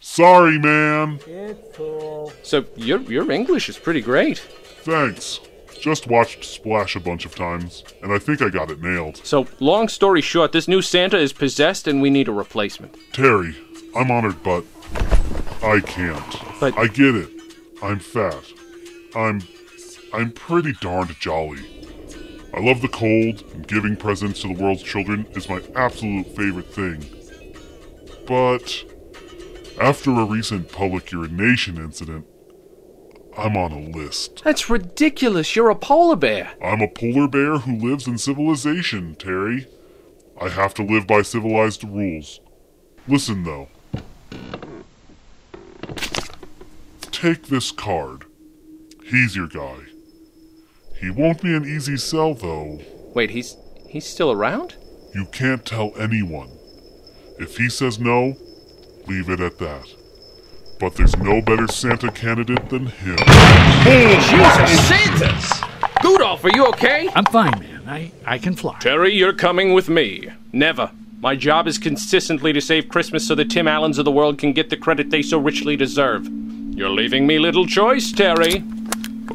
[0.00, 1.18] Sorry, man.
[1.26, 2.30] It's cool.
[2.42, 4.36] So your your English is pretty great.
[4.82, 5.40] Thanks.
[5.80, 9.18] Just watched Splash a bunch of times, and I think I got it nailed.
[9.24, 12.96] So, long story short, this new Santa is possessed and we need a replacement.
[13.14, 13.56] Terry,
[13.96, 14.64] I'm honored, but
[15.62, 16.36] I can't.
[16.60, 17.30] But- I get it.
[17.82, 18.44] I'm fat.
[19.14, 19.42] I'm
[20.12, 21.60] I'm pretty darned jolly.
[22.54, 26.72] I love the cold, and giving presents to the world's children is my absolute favorite
[26.72, 27.04] thing.
[28.26, 28.84] But
[29.80, 32.26] after a recent public urination incident,
[33.36, 34.42] I'm on a list.
[34.44, 35.54] That's ridiculous.
[35.54, 36.50] You're a polar bear.
[36.62, 39.66] I'm a polar bear who lives in civilization, Terry.
[40.40, 42.40] I have to live by civilized rules.
[43.06, 43.68] Listen, though.
[47.20, 48.26] Take this card.
[49.04, 49.78] He's your guy.
[51.00, 52.78] He won't be an easy sell, though.
[53.12, 53.56] Wait, he's
[53.88, 54.76] he's still around?
[55.16, 56.48] You can't tell anyone.
[57.40, 58.36] If he says no,
[59.08, 59.92] leave it at that.
[60.78, 63.18] But there's no better Santa candidate than him.
[63.82, 65.60] Hey, Jesus, Santas!
[66.00, 67.08] Gudolf, are you okay?
[67.16, 67.82] I'm fine, man.
[67.88, 68.78] I, I can fly.
[68.78, 70.28] Terry, you're coming with me.
[70.52, 70.92] Never.
[71.18, 74.52] My job is consistently to save Christmas so the Tim Allens of the world can
[74.52, 76.28] get the credit they so richly deserve.
[76.78, 78.62] You're leaving me little choice, Terry.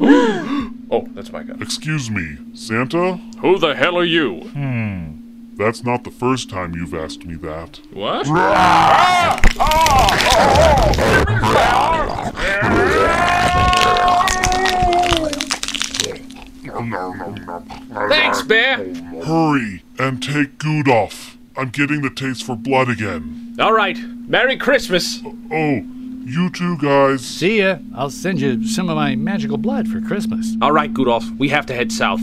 [0.00, 1.60] oh, that's my gun.
[1.60, 3.16] Excuse me, Santa?
[3.40, 4.40] Who the hell are you?
[4.54, 5.56] Hmm.
[5.58, 7.80] That's not the first time you've asked me that.
[7.92, 8.26] What?
[18.08, 18.78] Thanks, Bear.
[19.22, 21.36] Hurry and take Gudolf.
[21.58, 23.54] I'm getting the taste for blood again.
[23.60, 23.98] All right.
[23.98, 25.20] Merry Christmas.
[25.52, 25.82] Oh,
[26.24, 27.24] you two guys.
[27.24, 27.78] See ya.
[27.94, 30.56] I'll send you some of my magical blood for Christmas.
[30.60, 31.30] All right, Gudolf.
[31.32, 32.22] We have to head south.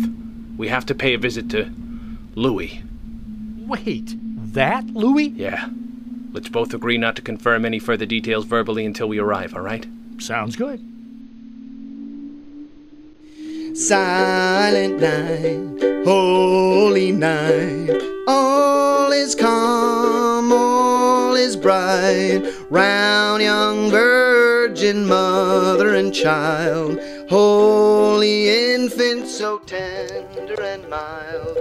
[0.57, 1.71] We have to pay a visit to
[2.35, 2.83] Louis.
[3.67, 4.15] Wait,
[4.53, 5.27] that, Louis?
[5.27, 5.69] Yeah.
[6.33, 9.85] Let's both agree not to confirm any further details verbally until we arrive, all right?
[10.17, 10.79] Sounds good.
[13.77, 20.51] Silent night, holy night, all is calm,
[21.31, 22.43] all is bright.
[22.69, 31.57] Round young virgin mother and child, holy infant, so tender and mild.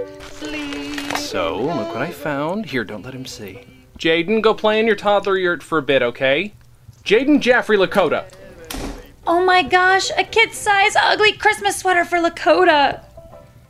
[1.17, 2.65] So, look what I found.
[2.65, 3.61] Here, don't let him see.
[3.97, 6.53] Jaden, go play in your toddler yurt for a bit, okay?
[7.05, 8.25] Jaden Jaffrey Lakota.
[9.25, 13.05] Oh my gosh, a kid size ugly Christmas sweater for Lakota.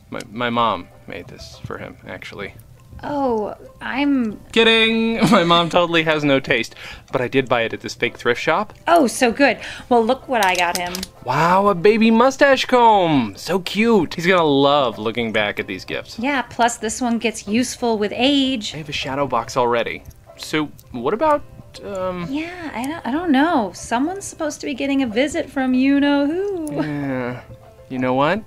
[0.10, 2.56] My, my mom made this for him, actually.
[3.04, 4.40] Oh, I'm.
[4.52, 5.16] Kidding!
[5.32, 6.76] My mom totally has no taste,
[7.12, 8.74] but I did buy it at this fake thrift shop.
[8.88, 9.60] Oh, so good.
[9.90, 10.94] Well, look what I got him.
[11.26, 13.34] Wow, a baby mustache comb!
[13.36, 14.14] So cute!
[14.14, 16.20] He's gonna love looking back at these gifts.
[16.20, 18.74] Yeah, plus this one gets useful with age.
[18.74, 20.04] I have a shadow box already.
[20.38, 21.44] So, what about,
[21.84, 22.28] um.
[22.30, 23.72] Yeah, I don't, I don't know.
[23.74, 26.76] Someone's supposed to be getting a visit from you know who.
[26.76, 27.42] Yeah.
[27.90, 28.44] You know what?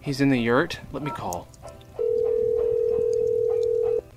[0.00, 0.80] He's in the yurt.
[0.92, 1.48] Let me call.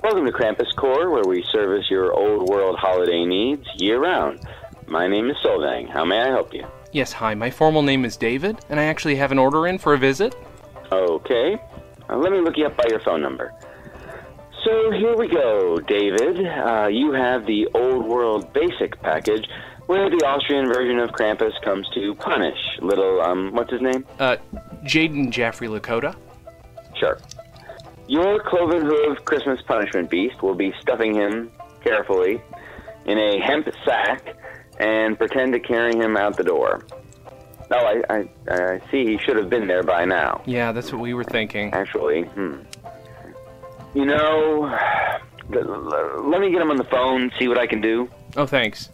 [0.03, 4.39] Welcome to Krampus Core, where we service your old world holiday needs year round.
[4.85, 5.89] My name is Solvang.
[5.89, 6.65] How may I help you?
[6.91, 7.33] Yes, hi.
[7.33, 10.35] My formal name is David, and I actually have an order in for a visit.
[10.91, 11.57] Okay.
[12.09, 13.53] Uh, let me look you up by your phone number.
[14.63, 16.45] So here we go, David.
[16.45, 19.47] Uh, you have the Old World Basic package,
[19.87, 24.05] where the Austrian version of Krampus comes to punish little, um, what's his name?
[24.19, 24.37] Uh,
[24.83, 26.15] Jaden Jaffrey Lakota.
[26.99, 27.19] Sure.
[28.07, 31.51] Your cloven hoof Christmas punishment beast will be stuffing him
[31.83, 32.41] carefully
[33.05, 34.35] in a hemp sack
[34.79, 36.85] and pretend to carry him out the door.
[37.69, 40.41] Oh, I, I, I see he should have been there by now.
[40.45, 41.73] Yeah, that's what we were thinking.
[41.73, 42.59] Actually, hmm.
[43.93, 44.73] You know,
[45.49, 48.09] let me get him on the phone, see what I can do.
[48.37, 48.89] Oh, thanks.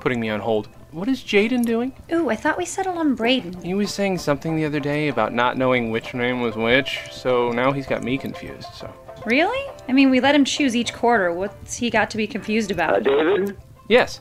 [0.00, 0.68] Putting me on hold.
[0.92, 1.94] What is Jaden doing?
[2.12, 3.62] Ooh, I thought we settled on Braden.
[3.62, 7.50] He was saying something the other day about not knowing which name was which, so
[7.50, 8.92] now he's got me confused, so.
[9.24, 9.72] Really?
[9.88, 11.32] I mean, we let him choose each quarter.
[11.32, 12.94] What's he got to be confused about?
[12.94, 13.56] Uh, David?
[13.88, 14.20] Yes.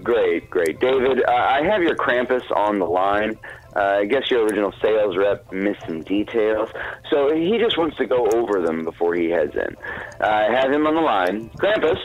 [0.00, 0.78] Great, great.
[0.78, 3.36] David, uh, I have your Krampus on the line.
[3.74, 6.70] Uh, I guess your original sales rep missed some details,
[7.10, 9.76] so he just wants to go over them before he heads in.
[10.20, 11.50] Uh, I have him on the line.
[11.50, 11.98] Krampus?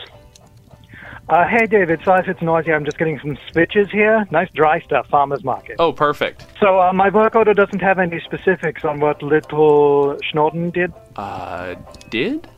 [1.28, 2.00] Uh, hey, David.
[2.04, 2.72] Sorry if it's noisy.
[2.72, 4.26] I'm just getting some switches here.
[4.30, 5.76] Nice dry stuff, farmer's market.
[5.78, 6.44] Oh, perfect.
[6.60, 11.76] So uh, my work order doesn't have any specifics on what little Schnorton did Uh,
[12.10, 12.48] did?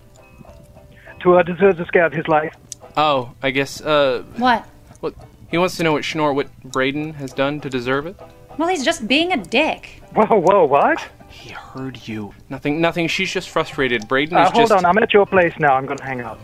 [1.21, 2.55] to uh, deserve the scare of his life.
[2.97, 4.65] Oh, I guess, uh, What?
[5.01, 5.15] what?
[5.51, 8.17] He wants to know what Schnorr, what Braden has done to deserve it?
[8.59, 10.03] Well, he's just being a dick.
[10.15, 11.05] Whoa, whoa, what?
[11.29, 12.35] He heard you.
[12.49, 13.09] Nothing, nothing.
[13.09, 14.07] She's just frustrated.
[14.09, 14.73] Braden Uh, is hold just.
[14.73, 15.75] on, I'm at your place now.
[15.75, 16.39] I'm gonna hang up.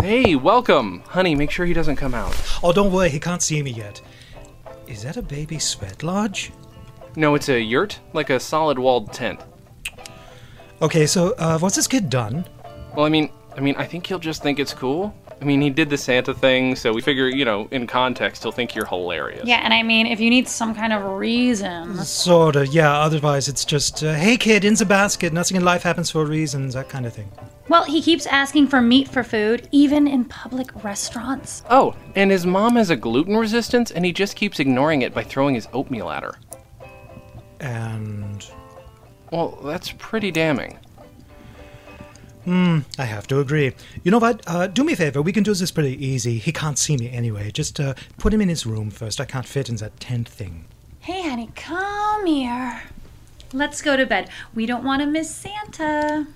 [0.00, 1.00] Hey, welcome.
[1.08, 2.34] Honey, make sure he doesn't come out.
[2.62, 4.00] Oh, don't worry, he can't see me yet.
[4.86, 6.52] Is that a baby sweat lodge?
[7.16, 9.40] No, it's a yurt, like a solid walled tent.
[10.82, 12.44] Okay, so uh, what's this kid done?
[12.94, 15.14] Well, I mean, I mean, I think he'll just think it's cool.
[15.40, 18.52] I mean, he did the Santa thing, so we figure, you know, in context, he'll
[18.52, 19.44] think you're hilarious.
[19.44, 21.94] Yeah, and I mean, if you need some kind of reason.
[22.04, 22.92] Sorta, yeah.
[22.92, 25.34] Otherwise, it's just, uh, hey kid, in the basket.
[25.34, 26.72] Nothing in life happens for reasons.
[26.72, 27.30] That kind of thing.
[27.68, 31.62] Well, he keeps asking for meat for food, even in public restaurants.
[31.68, 35.22] Oh, and his mom has a gluten resistance, and he just keeps ignoring it by
[35.22, 36.36] throwing his oatmeal at her.
[37.60, 38.46] And
[39.32, 40.78] Well, that's pretty damning.
[42.46, 43.72] Hmm, I have to agree.
[44.04, 44.40] You know what?
[44.46, 45.20] Uh, do me a favor.
[45.20, 46.38] We can do this pretty easy.
[46.38, 47.50] He can't see me anyway.
[47.50, 49.20] Just uh, put him in his room first.
[49.20, 50.64] I can't fit in that tent thing.
[51.00, 52.82] Hey, honey, come here.
[53.52, 54.30] Let's go to bed.
[54.54, 56.28] We don't want to miss Santa.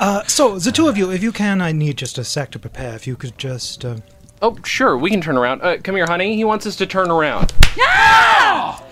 [0.00, 2.58] Uh, so the two of you, if you can, I need just a sec to
[2.58, 2.96] prepare.
[2.96, 3.84] If you could just.
[3.84, 3.98] Uh...
[4.42, 5.62] Oh, sure, we can turn around.
[5.62, 6.34] Uh, come here, honey.
[6.34, 7.54] He wants us to turn around.
[7.78, 8.83] Ah!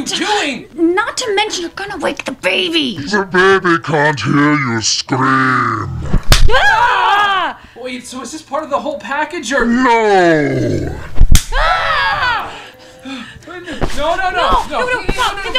[0.00, 0.94] You doing?
[0.94, 2.96] Not to mention, you're gonna wake the baby.
[2.98, 5.90] The baby can't hear you scream.
[6.52, 7.60] Ah!
[7.76, 10.98] Wait, so is this part of the whole package, or No!
[11.52, 12.56] Ah!
[13.04, 14.70] No, no, no, no, no, no, no, stop.
[14.70, 15.00] No, no,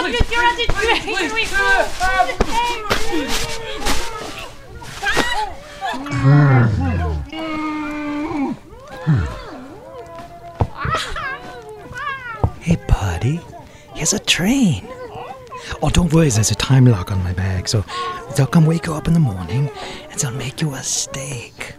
[0.08, 0.74] you're not to-
[1.04, 1.48] Please, Wait,
[12.62, 13.42] Hey, buddy.
[14.02, 14.88] Here's a train.
[15.84, 17.86] Oh, don't worry, there's a time lock on my bag, so
[18.36, 19.70] they'll come wake you up in the morning
[20.10, 21.76] and they'll make you a steak.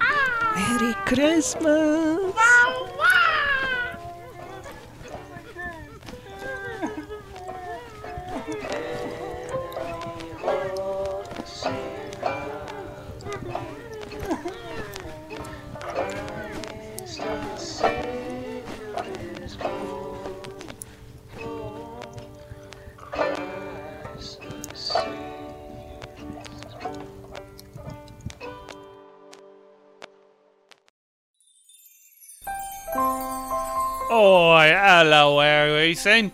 [0.54, 2.32] Merry Christmas!
[34.24, 36.30] Oh, hello, everything.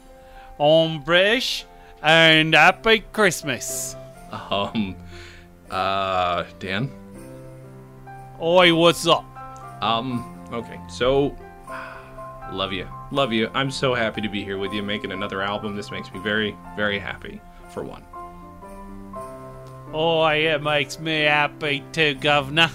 [0.61, 1.65] I'm British,
[2.03, 3.97] and happy Christmas.
[4.31, 4.95] Um,
[5.71, 6.91] uh, Dan?
[8.43, 9.25] Oi, what's up?
[9.83, 11.35] Um, okay, so.
[12.53, 12.87] Love you.
[13.11, 13.51] Love you.
[13.55, 15.75] I'm so happy to be here with you making another album.
[15.75, 18.05] This makes me very, very happy, for one.
[19.95, 22.71] Oh, it makes me happy too, Governor.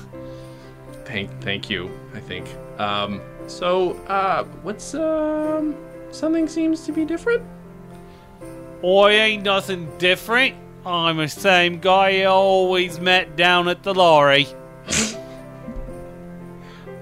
[1.05, 1.91] Thank, thank you.
[2.15, 2.47] I think.
[2.79, 5.75] Um, so, uh, what's um,
[6.11, 7.43] something seems to be different.
[8.83, 10.55] I ain't nothing different.
[10.85, 14.47] I'm the same guy you always met down at the lorry.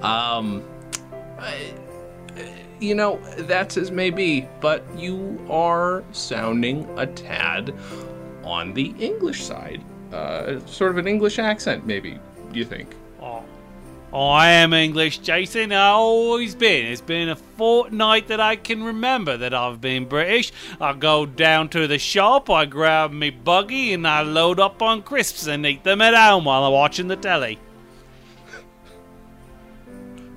[0.02, 0.64] Um,
[1.38, 1.74] I-
[2.80, 7.72] you know, that's as may be, but you are sounding a tad
[8.44, 9.84] on the English side.
[10.12, 12.18] Uh, sort of an English accent, maybe.
[12.52, 12.96] Do you think?
[14.14, 15.72] I am English, Jason.
[15.72, 16.88] I always been.
[16.88, 20.52] It's been a fortnight that I can remember that I've been British.
[20.82, 25.02] I go down to the shop, I grab me buggy, and I load up on
[25.04, 27.58] crisps and eat them at home while I'm watching the telly.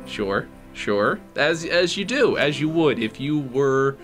[0.06, 1.18] Sure, sure.
[1.34, 3.96] As as you do, as you would if you were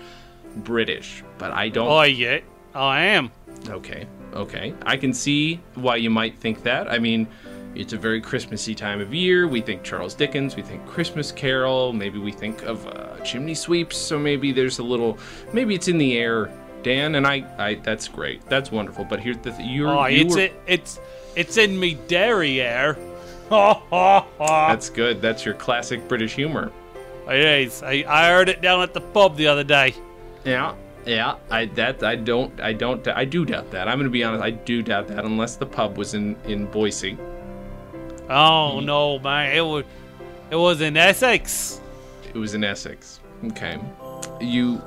[0.56, 1.22] British.
[1.38, 1.88] But I don't.
[1.88, 2.40] Oh, yeah,
[2.74, 3.30] I am.
[3.68, 4.74] Okay, okay.
[4.82, 6.90] I can see why you might think that.
[6.90, 7.28] I mean,
[7.74, 9.46] it's a very Christmassy time of year.
[9.48, 13.96] We think Charles Dickens, we think Christmas Carol, maybe we think of uh, chimney sweeps,
[13.96, 15.18] so maybe there's a little,
[15.52, 16.50] maybe it's in the air,
[16.82, 18.44] Dan, and I, I that's great.
[18.46, 19.04] That's wonderful.
[19.04, 19.68] But here's the thing.
[19.68, 21.00] You're, Oh, you it's were- it, it's
[21.36, 22.96] it's in me derriere.
[23.50, 24.68] Ha ha ha.
[24.68, 25.20] That's good.
[25.20, 26.72] That's your classic British humor.
[27.28, 27.82] It is.
[27.82, 29.94] I, I heard it down at the pub the other day.
[30.44, 30.74] Yeah,
[31.06, 31.34] yeah.
[31.50, 33.86] I that I don't I don't I do doubt that.
[33.88, 34.42] I'm gonna be honest.
[34.42, 37.18] I do doubt that unless the pub was in in Boise.
[38.30, 38.86] Oh mm-hmm.
[38.86, 39.56] no, man!
[39.56, 39.84] It was
[40.50, 41.80] it was in Essex.
[42.32, 43.18] It was in Essex.
[43.44, 43.78] Okay.
[44.40, 44.80] You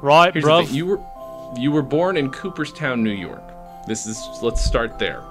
[0.00, 0.66] right, Here's the bruv.
[0.66, 0.74] thing.
[0.76, 1.00] You were
[1.58, 3.42] you were born in Cooperstown, New York.
[3.88, 5.24] This is let's start there.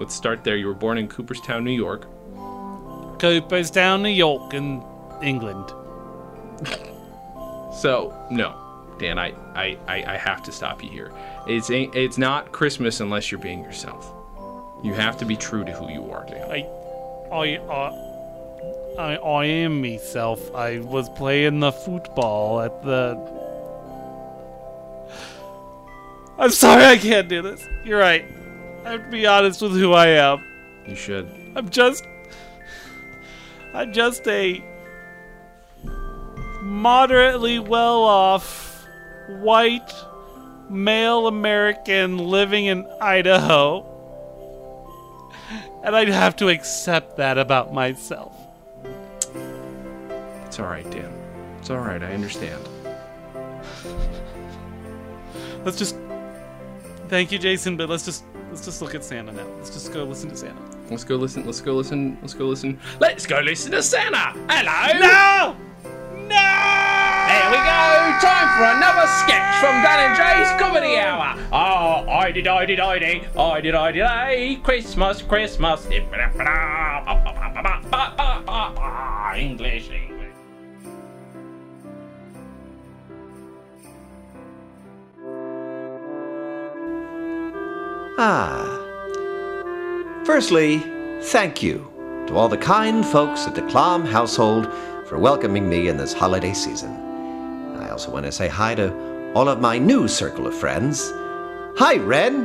[0.00, 0.56] Let's start there.
[0.56, 2.06] You were born in Cooperstown, New York.
[3.20, 4.82] Cooperstown, New York, in
[5.22, 5.72] England.
[7.76, 8.56] So no,
[8.98, 11.12] Dan, I I, I, I have to stop you here.
[11.46, 14.15] It's it's not Christmas unless you're being yourself.
[14.86, 16.48] You have to be true to who you are, Dan.
[16.48, 16.64] I,
[17.32, 20.54] I, I, I, I am myself.
[20.54, 23.16] I was playing the football at the.
[26.38, 27.66] I'm sorry, I can't do this.
[27.84, 28.24] You're right.
[28.84, 30.44] I have to be honest with who I am.
[30.86, 31.28] You should.
[31.56, 32.06] I'm just.
[33.74, 34.64] I'm just a
[36.62, 38.86] moderately well off
[39.30, 39.92] white
[40.70, 43.94] male American living in Idaho.
[45.86, 48.36] And I'd have to accept that about myself.
[50.44, 51.12] It's all right, Dan.
[51.60, 52.02] It's all right.
[52.02, 52.60] I understand.
[55.64, 55.96] Let's just
[57.08, 59.46] thank you, Jason, but let's just let's just look at Santa now.
[59.56, 60.60] Let's just go listen to Santa.
[60.90, 61.44] Let's go listen.
[61.44, 62.18] Let's go listen.
[62.20, 62.78] Let's go listen.
[63.00, 64.32] Let's go listen to Santa.
[64.48, 65.00] Hello.
[65.00, 65.56] No.
[66.28, 67.82] There we go.
[68.20, 71.36] Time for another sketch from Dan and Jay's Comedy Hour.
[71.52, 75.86] Oh, I did, I did, I did, I did, I did, I Christmas, Christmas.
[79.36, 80.32] English, English.
[88.18, 88.82] Ah.
[90.24, 90.78] Firstly,
[91.20, 91.92] thank you
[92.26, 94.66] to all the kind folks at the Clom household
[95.06, 96.90] for welcoming me in this holiday season.
[97.76, 101.12] I also want to say hi to all of my new circle of friends.
[101.78, 102.44] Hi, Ren.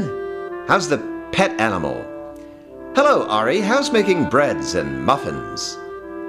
[0.68, 0.99] How's the
[1.32, 2.05] pet animal?
[2.95, 3.62] Hello, Ari.
[3.62, 5.78] How's making breads and muffins?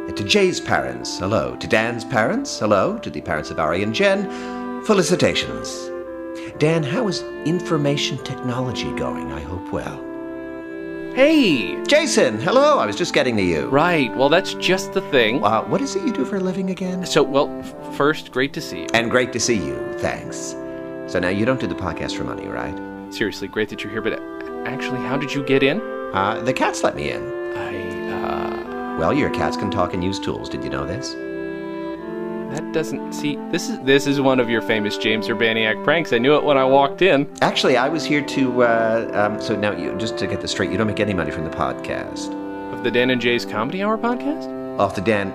[0.08, 1.54] And to Jay's parents, hello.
[1.56, 2.98] To Dan's parents, hello.
[2.98, 5.90] To the parents of Ari and Jen, felicitations.
[6.58, 9.32] Dan, how is information technology going?
[9.32, 10.11] I hope well.
[11.14, 11.82] Hey!
[11.84, 12.78] Jason, hello.
[12.78, 13.66] I was just getting to you.
[13.68, 14.14] Right.
[14.16, 15.44] Well, that's just the thing.
[15.44, 17.04] Uh, what is it you do for a living again?
[17.04, 18.86] So, well, f- first, great to see you.
[18.94, 19.76] And great to see you.
[19.98, 20.56] Thanks.
[21.12, 22.74] So now you don't do the podcast for money, right?
[23.12, 25.82] Seriously, great that you're here, but uh, actually, how did you get in?
[26.14, 27.22] Uh, the cats let me in.
[27.56, 28.96] I, uh.
[28.98, 30.48] Well, your cats can talk and use tools.
[30.48, 31.14] Did you know this?
[32.52, 33.36] That doesn't see.
[33.50, 36.12] This is this is one of your famous James Urbaniak pranks.
[36.12, 37.26] I knew it when I walked in.
[37.40, 38.62] Actually, I was here to.
[38.64, 41.30] Uh, um, so now, you, just to get this straight, you don't make any money
[41.30, 42.30] from the podcast.
[42.74, 44.78] Of the Dan and Jay's Comedy Hour podcast?
[44.78, 45.30] Off the Dan.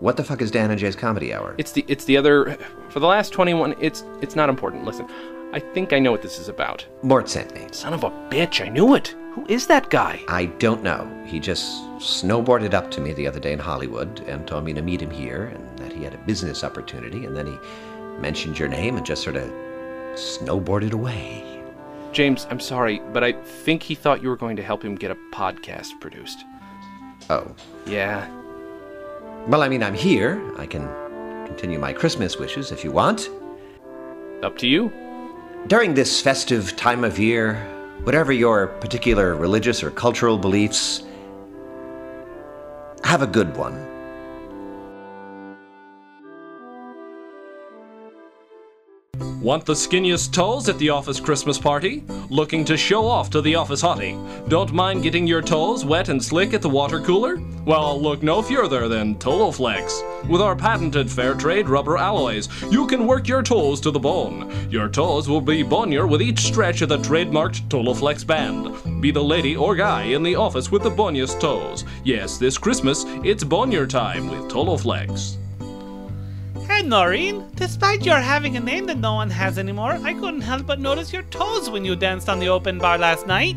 [0.00, 1.54] What the fuck is Dan and Jay's Comedy Hour?
[1.56, 2.58] It's the it's the other.
[2.90, 4.84] For the last twenty one, it's it's not important.
[4.84, 5.08] Listen,
[5.54, 6.84] I think I know what this is about.
[7.02, 7.68] Mort sent me.
[7.70, 8.60] Son of a bitch!
[8.60, 9.14] I knew it.
[9.34, 10.20] Who is that guy?
[10.26, 11.08] I don't know.
[11.24, 11.64] He just
[12.00, 15.12] snowboarded up to me the other day in Hollywood and told me to meet him
[15.12, 17.56] here and that he had a business opportunity, and then he
[18.20, 19.48] mentioned your name and just sort of
[20.14, 21.44] snowboarded away.
[22.10, 25.12] James, I'm sorry, but I think he thought you were going to help him get
[25.12, 26.44] a podcast produced.
[27.30, 27.54] Oh.
[27.86, 28.28] Yeah.
[29.46, 30.42] Well, I mean, I'm here.
[30.58, 30.88] I can
[31.46, 33.30] continue my Christmas wishes if you want.
[34.42, 34.92] Up to you.
[35.66, 37.54] During this festive time of year,
[38.02, 41.02] whatever your particular religious or cultural beliefs,
[43.02, 43.93] have a good one.
[49.44, 52.02] Want the skinniest toes at the office Christmas party?
[52.30, 54.16] Looking to show off to the office hottie?
[54.48, 57.38] Don't mind getting your toes wet and slick at the water cooler?
[57.66, 60.30] Well, look no further than Toloflex.
[60.30, 64.50] With our patented fair trade rubber alloys, you can work your toes to the bone.
[64.70, 69.02] Your toes will be bonier with each stretch of the trademarked Toloflex band.
[69.02, 71.84] Be the lady or guy in the office with the boniest toes.
[72.02, 75.36] Yes, this Christmas, it's bonier time with Toloflex.
[76.66, 77.44] Hey, Noreen.
[77.54, 81.12] Despite your having a name that no one has anymore, I couldn't help but notice
[81.12, 83.56] your toes when you danced on the open bar last night.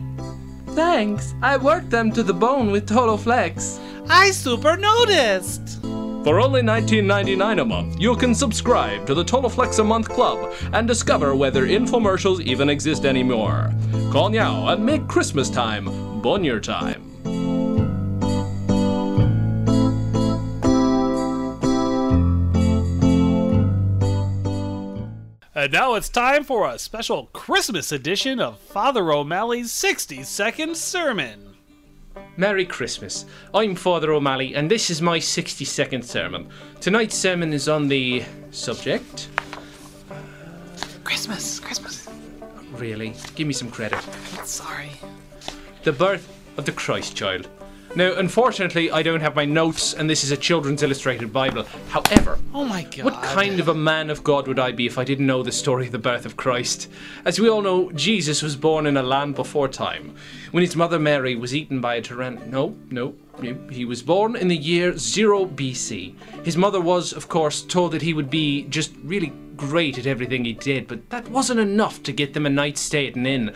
[0.68, 1.34] Thanks.
[1.42, 3.80] I worked them to the bone with Toloflex.
[4.10, 5.82] I super noticed.
[6.28, 10.86] For only $19.99 a month, you can subscribe to the Toloflex a Month Club and
[10.86, 13.74] discover whether infomercials even exist anymore.
[14.12, 15.86] Call now and make Christmas time
[16.22, 17.07] bonier time.
[25.58, 31.56] And now it's time for a special Christmas edition of Father O'Malley's 60 Second Sermon.
[32.36, 33.26] Merry Christmas.
[33.56, 36.48] I'm Father O'Malley, and this is my 60 second sermon.
[36.80, 39.30] Tonight's sermon is on the subject.
[41.04, 42.08] Christmas, Christmas.
[42.74, 43.16] Really?
[43.34, 44.00] Give me some credit.
[44.44, 44.92] Sorry.
[45.82, 47.50] The birth of the Christ child.
[47.98, 51.66] Now, unfortunately, I don't have my notes, and this is a children's illustrated Bible.
[51.90, 53.06] However, Oh my god.
[53.06, 55.52] what kind of a man of God would I be if I didn't know the
[55.52, 56.92] story of the birth of Christ?
[57.26, 60.14] As we all know, Jesus was born in a land before time,
[60.52, 62.46] when his mother Mary was eaten by a tyrann.
[62.52, 63.16] No, no.
[63.72, 66.14] He was born in the year 0 BC.
[66.46, 70.46] His mother was, of course, told that he would be just really great at everything
[70.46, 73.56] he did, but that wasn't enough to get them a night's stay at an inn.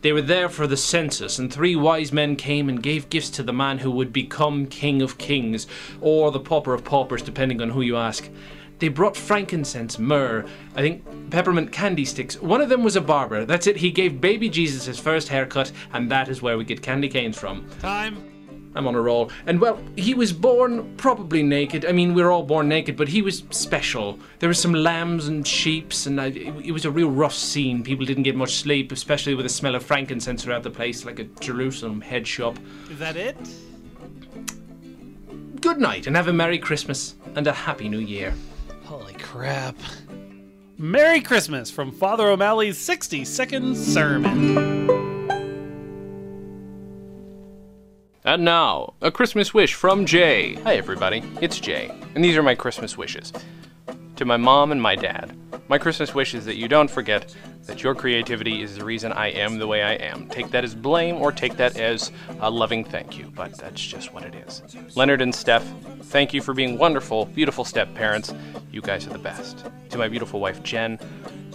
[0.00, 3.42] They were there for the census, and three wise men came and gave gifts to
[3.42, 5.66] the man who would become King of Kings,
[6.00, 8.28] or the pauper of paupers, depending on who you ask.
[8.78, 10.46] They brought frankincense, myrrh,
[10.76, 12.40] I think peppermint candy sticks.
[12.40, 13.44] One of them was a barber.
[13.44, 16.80] That's it, he gave baby Jesus his first haircut, and that is where we get
[16.80, 17.68] candy canes from.
[17.80, 18.37] Time.
[18.78, 19.30] I'm on a roll.
[19.44, 21.84] And well, he was born probably naked.
[21.84, 24.20] I mean, we're all born naked, but he was special.
[24.38, 27.82] There were some lambs and sheeps, and I, it, it was a real rough scene.
[27.82, 31.18] People didn't get much sleep, especially with the smell of frankincense throughout the place, like
[31.18, 32.56] a Jerusalem head shop.
[32.88, 33.36] Is that it?
[35.60, 38.32] Good night, and have a Merry Christmas and a Happy New Year.
[38.84, 39.74] Holy crap.
[40.76, 44.97] Merry Christmas from Father O'Malley's 60 Second Sermon.
[48.28, 50.56] And now, a Christmas wish from Jay.
[50.56, 51.22] Hi, everybody.
[51.40, 53.32] It's Jay, and these are my Christmas wishes.
[54.16, 55.34] To my mom and my dad,
[55.68, 59.28] my Christmas wish is that you don't forget that your creativity is the reason I
[59.28, 60.28] am the way I am.
[60.28, 64.12] Take that as blame or take that as a loving thank you, but that's just
[64.12, 64.62] what it is.
[64.94, 65.66] Leonard and Steph,
[66.02, 68.34] thank you for being wonderful, beautiful step parents.
[68.70, 69.64] You guys are the best.
[69.88, 70.98] To my beautiful wife, Jen,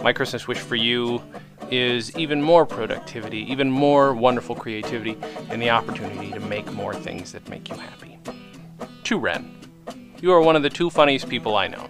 [0.02, 1.22] my Christmas wish for you
[1.70, 5.16] is even more productivity, even more wonderful creativity,
[5.50, 8.18] and the opportunity to make more things that make you happy.
[9.04, 9.54] To Ren,
[10.20, 11.88] you are one of the two funniest people I know.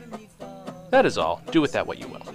[0.90, 1.42] That is all.
[1.50, 2.26] Do with that what you will.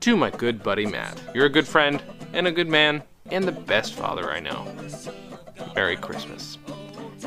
[0.00, 2.02] To my good buddy Matt, you're a good friend,
[2.32, 4.66] and a good man, and the best father I know.
[5.74, 6.58] Merry Christmas.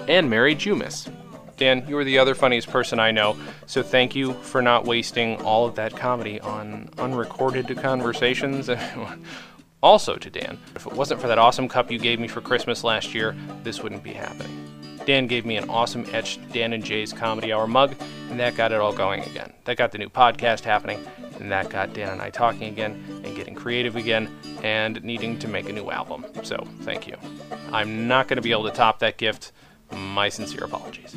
[0.08, 1.10] And Merry Jumas.
[1.58, 5.42] Dan, you are the other funniest person I know, so thank you for not wasting
[5.42, 8.70] all of that comedy on unrecorded conversations.
[9.84, 12.84] also to Dan, if it wasn't for that awesome cup you gave me for Christmas
[12.84, 14.66] last year, this wouldn't be happening.
[15.06, 17.96] Dan gave me an awesome etched Dan and Jay's Comedy Hour mug,
[18.30, 19.54] and that got it all going again.
[19.66, 21.06] That got the new podcast happening,
[21.40, 25.48] and that got Dan and I talking again and getting creative again and needing to
[25.48, 26.26] make a new album.
[26.42, 27.16] So, thank you.
[27.72, 29.52] I'm not going to be able to top that gift.
[29.92, 31.16] My sincere apologies.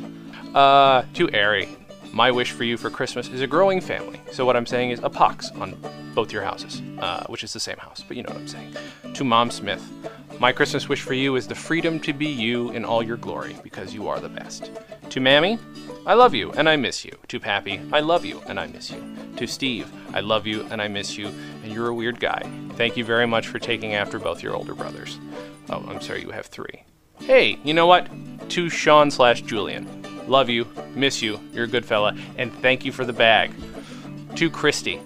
[0.53, 1.69] Uh, to Ari,
[2.11, 4.19] my wish for you for Christmas is a growing family.
[4.31, 5.77] So what I'm saying is a pox on
[6.15, 8.75] both your houses, uh, which is the same house, but you know what I'm saying.
[9.13, 9.83] To Mom Smith,
[10.39, 13.55] my Christmas wish for you is the freedom to be you in all your glory,
[13.63, 14.71] because you are the best.
[15.09, 15.59] To Mammy,
[16.05, 17.15] I love you and I miss you.
[17.27, 19.03] To Pappy, I love you and I miss you.
[19.37, 21.27] To Steve, I love you and I miss you,
[21.63, 22.41] and you're a weird guy.
[22.73, 25.19] Thank you very much for taking after both your older brothers.
[25.69, 26.83] Oh, I'm sorry, you have three.
[27.21, 28.07] Hey, you know what?
[28.49, 29.87] To Sean slash Julian.
[30.27, 33.51] Love you, miss you, you're a good fella, and thank you for the bag.
[34.35, 34.99] To Christy,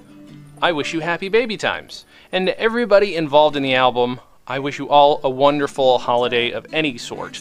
[0.61, 2.05] I wish you happy baby times.
[2.31, 6.65] And to everybody involved in the album, I wish you all a wonderful holiday of
[6.73, 7.39] any sort.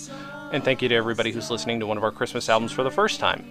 [0.52, 2.90] And thank you to everybody who's listening to one of our Christmas albums for the
[2.90, 3.44] first time.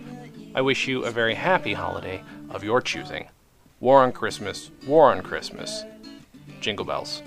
[0.55, 3.27] I wish you a very happy holiday of your choosing.
[3.79, 5.83] War on Christmas, War on Christmas.
[6.59, 7.21] Jingle bells.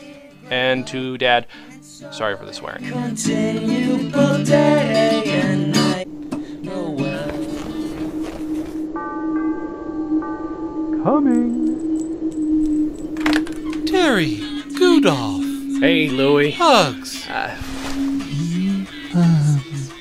[0.51, 1.47] And to Dad,
[1.81, 2.85] sorry for the swearing.
[2.89, 6.09] Continue both day and night.
[6.63, 7.31] No well.
[11.03, 11.75] Coming.
[13.87, 14.41] Terry,
[14.77, 15.43] Gudolph.
[15.81, 16.51] Hey, Louie.
[16.53, 17.27] Hugs.
[17.29, 17.57] Uh,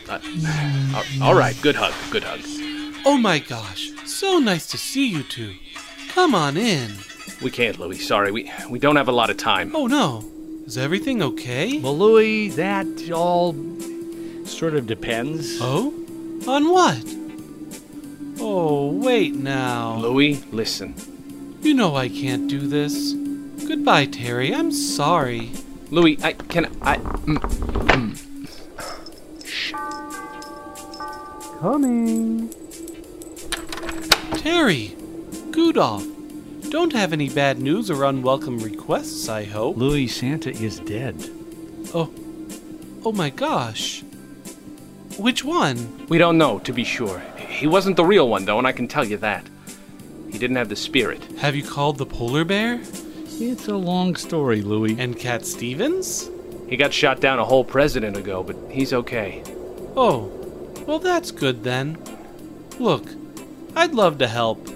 [0.10, 0.20] uh,
[1.22, 2.40] all right, good hug, good hug.
[3.06, 5.56] Oh my gosh, so nice to see you two.
[6.10, 6.94] Come on in.
[7.42, 7.98] We can't, Louie.
[7.98, 9.76] Sorry, we we don't have a lot of time.
[9.76, 10.24] Oh no.
[10.66, 11.80] Is everything okay?
[11.80, 13.54] Well, Louis, that all
[14.46, 15.58] sort of depends.
[15.62, 15.94] Oh?
[16.48, 17.04] On what?
[18.40, 19.98] Oh, wait now.
[19.98, 20.96] Louis, listen.
[21.62, 23.14] You know I can't do this.
[23.68, 24.54] Goodbye, Terry.
[24.54, 25.52] I'm sorry.
[25.92, 26.98] Louis, I can I.
[26.98, 27.38] Mm,
[27.88, 28.20] mm.
[31.60, 32.50] Coming.
[34.38, 34.96] Terry,
[35.52, 36.06] Gudolph,
[36.74, 39.78] don't have any bad news or unwelcome requests, I hope.
[39.78, 41.30] Louis, Santa is dead.
[41.94, 42.12] Oh,
[43.06, 44.02] oh my gosh.
[45.20, 46.08] Which one?
[46.08, 47.20] We don't know, to be sure.
[47.38, 49.46] He wasn't the real one, though, and I can tell you that.
[50.32, 51.24] He didn't have the spirit.
[51.38, 52.82] Have you called the polar bear?
[53.34, 55.00] It's a long story, Louis.
[55.00, 56.32] And Cat Stevens?
[56.68, 59.44] He got shot down a whole president ago, but he's okay.
[59.96, 60.32] Oh,
[60.88, 62.00] well, that's good then.
[62.80, 63.06] Look,
[63.76, 64.68] I'd love to help.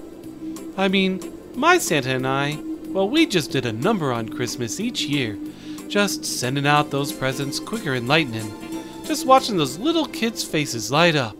[0.77, 5.01] I mean, my Santa and I, well, we just did a number on Christmas each
[5.01, 5.37] year.
[5.87, 8.51] Just sending out those presents quicker and lightning.
[9.05, 11.35] Just watching those little kids' faces light up.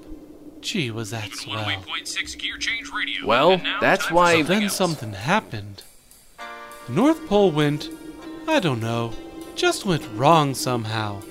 [0.62, 1.84] Gee, was that swell.
[3.26, 4.42] Well, that's why.
[4.42, 5.84] So then something happened.
[6.88, 7.90] The North Pole went,
[8.48, 9.14] I don't know,
[9.56, 11.22] just went wrong somehow.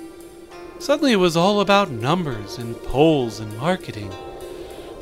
[0.78, 4.12] Suddenly it was all about numbers and polls and marketing.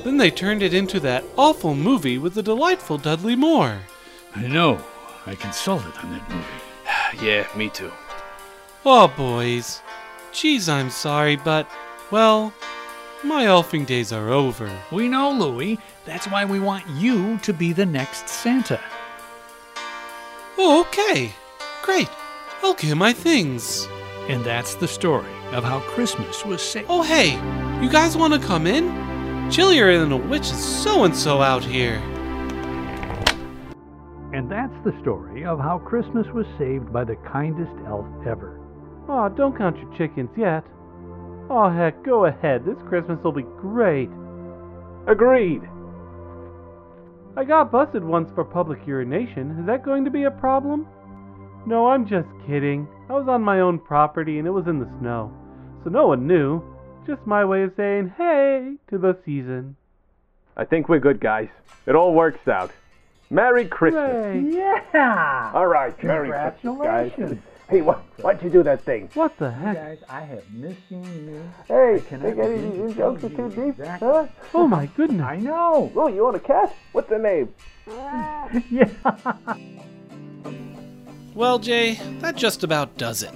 [0.05, 3.81] Then they turned it into that awful movie with the delightful Dudley Moore.
[4.37, 4.79] I know.
[5.27, 7.27] I consulted on that movie.
[7.27, 7.91] yeah, me too.
[8.85, 9.81] Oh, boys.
[10.31, 11.67] Geez, I'm sorry, but,
[12.11, 12.53] well,
[13.23, 14.71] my elfing days are over.
[14.93, 15.79] We know, Louis.
[16.05, 18.81] That's why we want you to be the next Santa.
[20.59, 21.33] Oh, okay.
[21.83, 22.11] Great.
[22.63, 23.89] I'll get my things.
[24.29, 26.87] And that's the story of how Christmas was saved.
[26.91, 27.33] Oh, hey,
[27.83, 29.14] you guys want to come in?
[29.51, 31.97] Chillier than a witch is so and so out here.
[34.33, 38.59] And that's the story of how Christmas was saved by the kindest elf ever.
[39.09, 40.65] Aw, oh, don't count your chickens yet.
[41.49, 42.65] Oh, heck, go ahead.
[42.65, 44.09] This Christmas will be great.
[45.07, 45.61] Agreed.
[47.37, 49.59] I got busted once for public urination.
[49.61, 50.87] Is that going to be a problem?
[51.67, 52.89] No, I'm just kidding.
[53.09, 55.31] I was on my own property and it was in the snow.
[55.85, 56.63] So no one knew.
[57.07, 59.77] Just my way of saying hey to the season.
[60.57, 61.49] I think we're good, guys.
[61.87, 62.71] It all works out.
[63.31, 64.03] Merry Christmas.
[64.13, 64.41] Hooray.
[64.41, 65.51] Yeah!
[65.55, 67.13] All right, Merry Christmas, guys.
[67.15, 67.43] Congratulations.
[67.69, 69.09] Hey, why, why'd you do that thing?
[69.15, 69.75] What the heck?
[69.75, 71.43] Guys, I have missed you.
[71.67, 74.27] Hey, can I think cannot any of begin these jokes are too deep, exactly- huh?
[74.55, 75.23] Oh my goodness.
[75.27, 75.91] I know.
[75.97, 76.75] Oh, you want a cat?
[76.93, 77.55] What's the name?
[78.71, 78.89] yeah.
[81.35, 83.33] Well, Jay, that just about does it.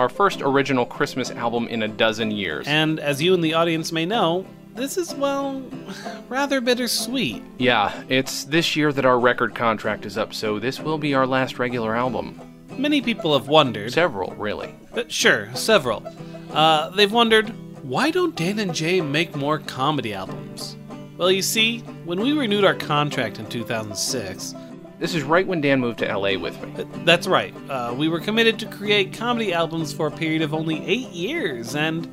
[0.00, 2.66] Our first original Christmas album in a dozen years.
[2.66, 5.62] And as you and the audience may know, this is, well,
[6.30, 7.42] rather bittersweet.
[7.58, 11.26] Yeah, it's this year that our record contract is up, so this will be our
[11.26, 12.40] last regular album.
[12.78, 13.92] Many people have wondered.
[13.92, 14.74] Several, really.
[14.94, 16.02] Uh, sure, several.
[16.50, 17.50] Uh, they've wondered
[17.82, 20.78] why don't Dan and Jay make more comedy albums?
[21.18, 24.54] Well, you see, when we renewed our contract in 2006,
[25.00, 26.82] This is right when Dan moved to LA with me.
[26.82, 30.52] uh, that's right, uh, we were committed to create comedy albums for a period of
[30.52, 32.06] only eight years, and,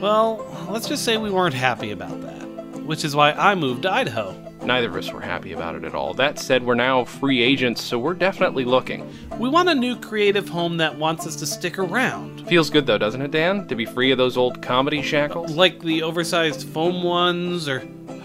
[0.00, 2.42] well, let's just say we weren't happy about that.
[2.84, 4.34] Which is why I moved to Idaho.
[4.62, 6.14] Neither of us were happy about it at all.
[6.14, 9.06] That said, we're now free agents, so we're definitely looking.
[9.38, 12.46] We want a new creative home that wants us to stick around.
[12.48, 13.66] Feels good though, doesn't it, Dan?
[13.68, 15.54] To be free of those old comedy shackles?
[15.54, 17.80] Like the oversized foam ones, or.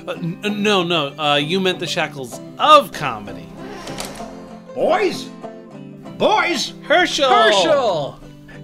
[0.08, 3.49] Uh, n- no, no, uh, you meant the shackles of comedy.
[4.80, 5.27] Boys?
[6.17, 6.73] Boys?
[6.88, 7.27] Herschel!
[7.27, 8.15] Herschel!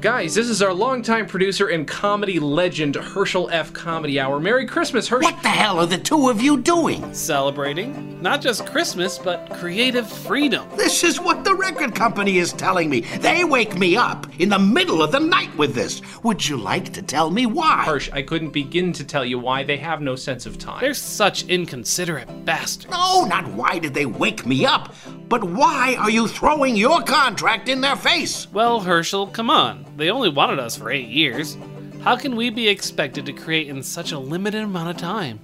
[0.05, 3.73] Guys, this is our longtime producer and comedy legend, Herschel F.
[3.73, 4.39] Comedy Hour.
[4.39, 5.31] Merry Christmas, Herschel.
[5.31, 7.11] What the hell are the two of you doing?
[7.11, 10.67] Celebrating not just Christmas, but creative freedom.
[10.75, 13.01] This is what the record company is telling me.
[13.01, 16.01] They wake me up in the middle of the night with this.
[16.23, 17.83] Would you like to tell me why?
[17.83, 20.81] Hirsch, I couldn't begin to tell you why they have no sense of time.
[20.81, 22.91] They're such inconsiderate bastards.
[22.91, 24.95] No, not why did they wake me up,
[25.29, 28.47] but why are you throwing your contract in their face?
[28.51, 29.85] Well, Herschel, come on.
[29.95, 31.57] They only wanted us for eight years.
[32.01, 35.39] How can we be expected to create in such a limited amount of time?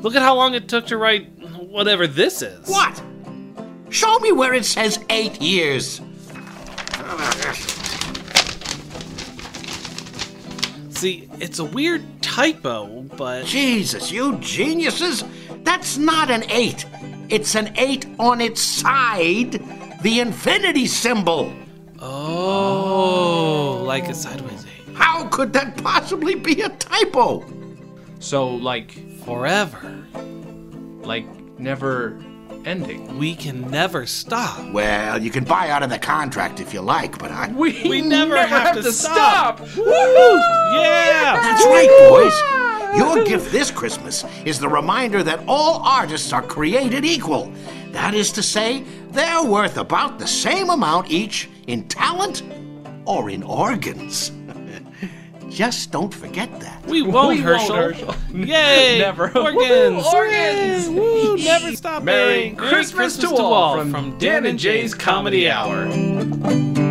[0.00, 1.28] Look at how long it took to write
[1.58, 2.68] whatever this is.
[2.68, 3.02] What?
[3.90, 6.00] Show me where it says eight years.
[10.90, 13.44] See, it's a weird typo, but.
[13.44, 15.24] Jesus, you geniuses!
[15.62, 16.86] That's not an eight.
[17.28, 19.60] It's an eight on its side.
[20.02, 21.52] The infinity symbol.
[22.00, 23.55] Oh,
[23.86, 24.94] like a sideways eight.
[24.94, 27.44] How could that possibly be a typo?
[28.18, 28.92] So, like.
[29.24, 30.04] Forever.
[31.02, 31.26] Like,
[31.58, 32.22] never
[32.64, 33.18] ending.
[33.18, 34.72] We can never stop.
[34.72, 37.52] Well, you can buy out of the contract if you like, but I.
[37.52, 39.60] We, We never, have, to, stop.
[39.76, 39.84] Woo!
[39.84, 41.40] Yeah!
[41.40, 42.98] That's right, boys.
[42.98, 47.52] Your gift this Christmas is the reminder that all artists are created equal.
[47.92, 52.42] That is to say, they're worth about the same amount each in talent
[53.06, 54.32] or in organs.
[55.48, 56.84] Just don't forget that.
[56.86, 58.14] We won't, Herschel.
[58.34, 58.98] Yay!
[58.98, 59.36] Never.
[59.36, 60.04] Organs!
[60.04, 60.88] Woo, organs!
[60.88, 60.94] Yay!
[60.94, 61.36] Woo!
[61.36, 66.85] Never stop Merry Christmas to all from Dan and Jay's Comedy Hour.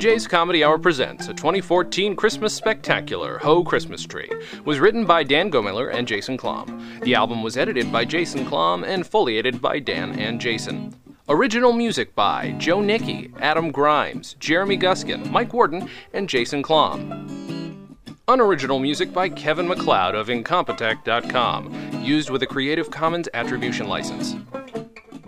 [0.00, 4.30] Jay's Comedy Hour presents a 2014 Christmas spectacular, Ho Christmas Tree.
[4.64, 7.02] Was written by Dan Gomiller and Jason Klamm.
[7.02, 10.94] The album was edited by Jason Klamm and foliated by Dan and Jason.
[11.28, 17.98] Original music by Joe Nicky, Adam Grimes, Jeremy Guskin, Mike Warden, and Jason Klamm.
[18.26, 24.34] Unoriginal music by Kevin MacLeod of Incompetech.com, used with a Creative Commons Attribution License.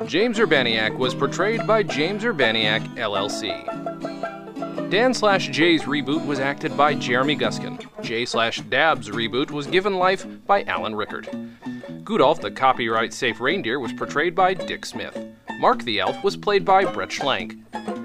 [0.07, 4.22] James Urbaniak was portrayed by James Urbaniak, LLC.
[4.93, 7.83] Dan slash Jay's reboot was acted by Jeremy Guskin.
[8.03, 11.31] Jay slash Dab's reboot was given life by Alan Rickard.
[12.05, 15.19] Gudolf, the copyright safe reindeer, was portrayed by Dick Smith.
[15.59, 17.57] Mark the Elf was played by Brett Schlank.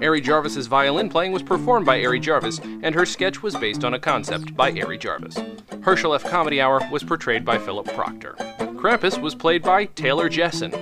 [0.02, 3.92] Ari Jarvis's violin playing was performed by Ari Jarvis, and her sketch was based on
[3.92, 5.36] a concept by Ari Jarvis.
[5.82, 6.24] Herschel F.
[6.24, 8.34] Comedy Hour was portrayed by Philip Proctor.
[8.78, 10.72] Krampus was played by Taylor Jessen.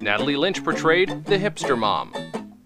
[0.00, 2.14] Natalie Lynch portrayed the hipster mom.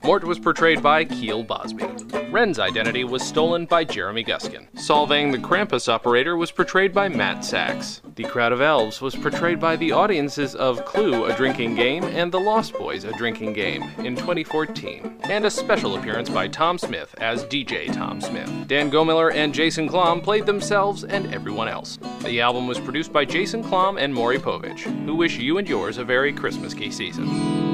[0.04, 1.86] Mort was portrayed by Keel Bosby.
[2.32, 4.66] Ren's identity was stolen by Jeremy Guskin.
[4.74, 8.02] Solvang the Krampus operator was portrayed by Matt Sachs.
[8.16, 12.32] The Crowd of Elves was portrayed by the audiences of Clue, A Drinking Game, and
[12.32, 15.20] The Lost Boys, A Drinking Game in 2014.
[15.22, 18.50] And a special appearance by Tom Smith as DJ Tom Smith.
[18.66, 22.00] Dan Gomiller and Jason Klamm played themselves and everyone else.
[22.24, 25.98] The album was produced by Jason Klamm and Maury Povich, who wish you and yours
[25.98, 27.72] a very Christmas-key season.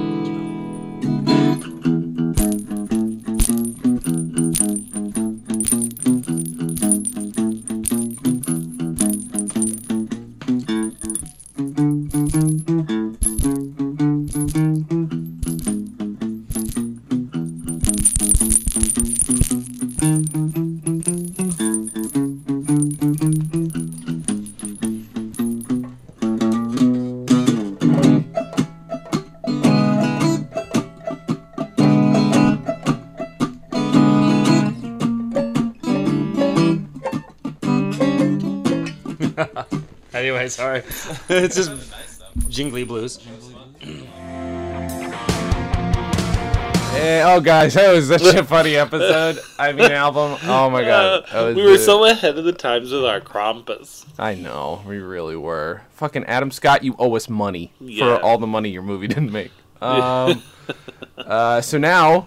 [40.29, 40.83] Anyway, sorry.
[41.29, 41.73] it's just
[42.49, 43.19] jingly blues.
[46.93, 49.39] Hey, oh, guys, that was such a funny episode.
[49.59, 50.37] I mean, album.
[50.45, 53.21] Oh my god, that was we were the- so ahead of the times with our
[53.21, 54.05] Krampus.
[54.19, 55.83] I know, we really were.
[55.93, 58.17] Fucking Adam Scott, you owe us money Yeah.
[58.17, 59.53] for all the money your movie didn't make.
[59.81, 60.43] Um,
[61.17, 62.27] uh, so now,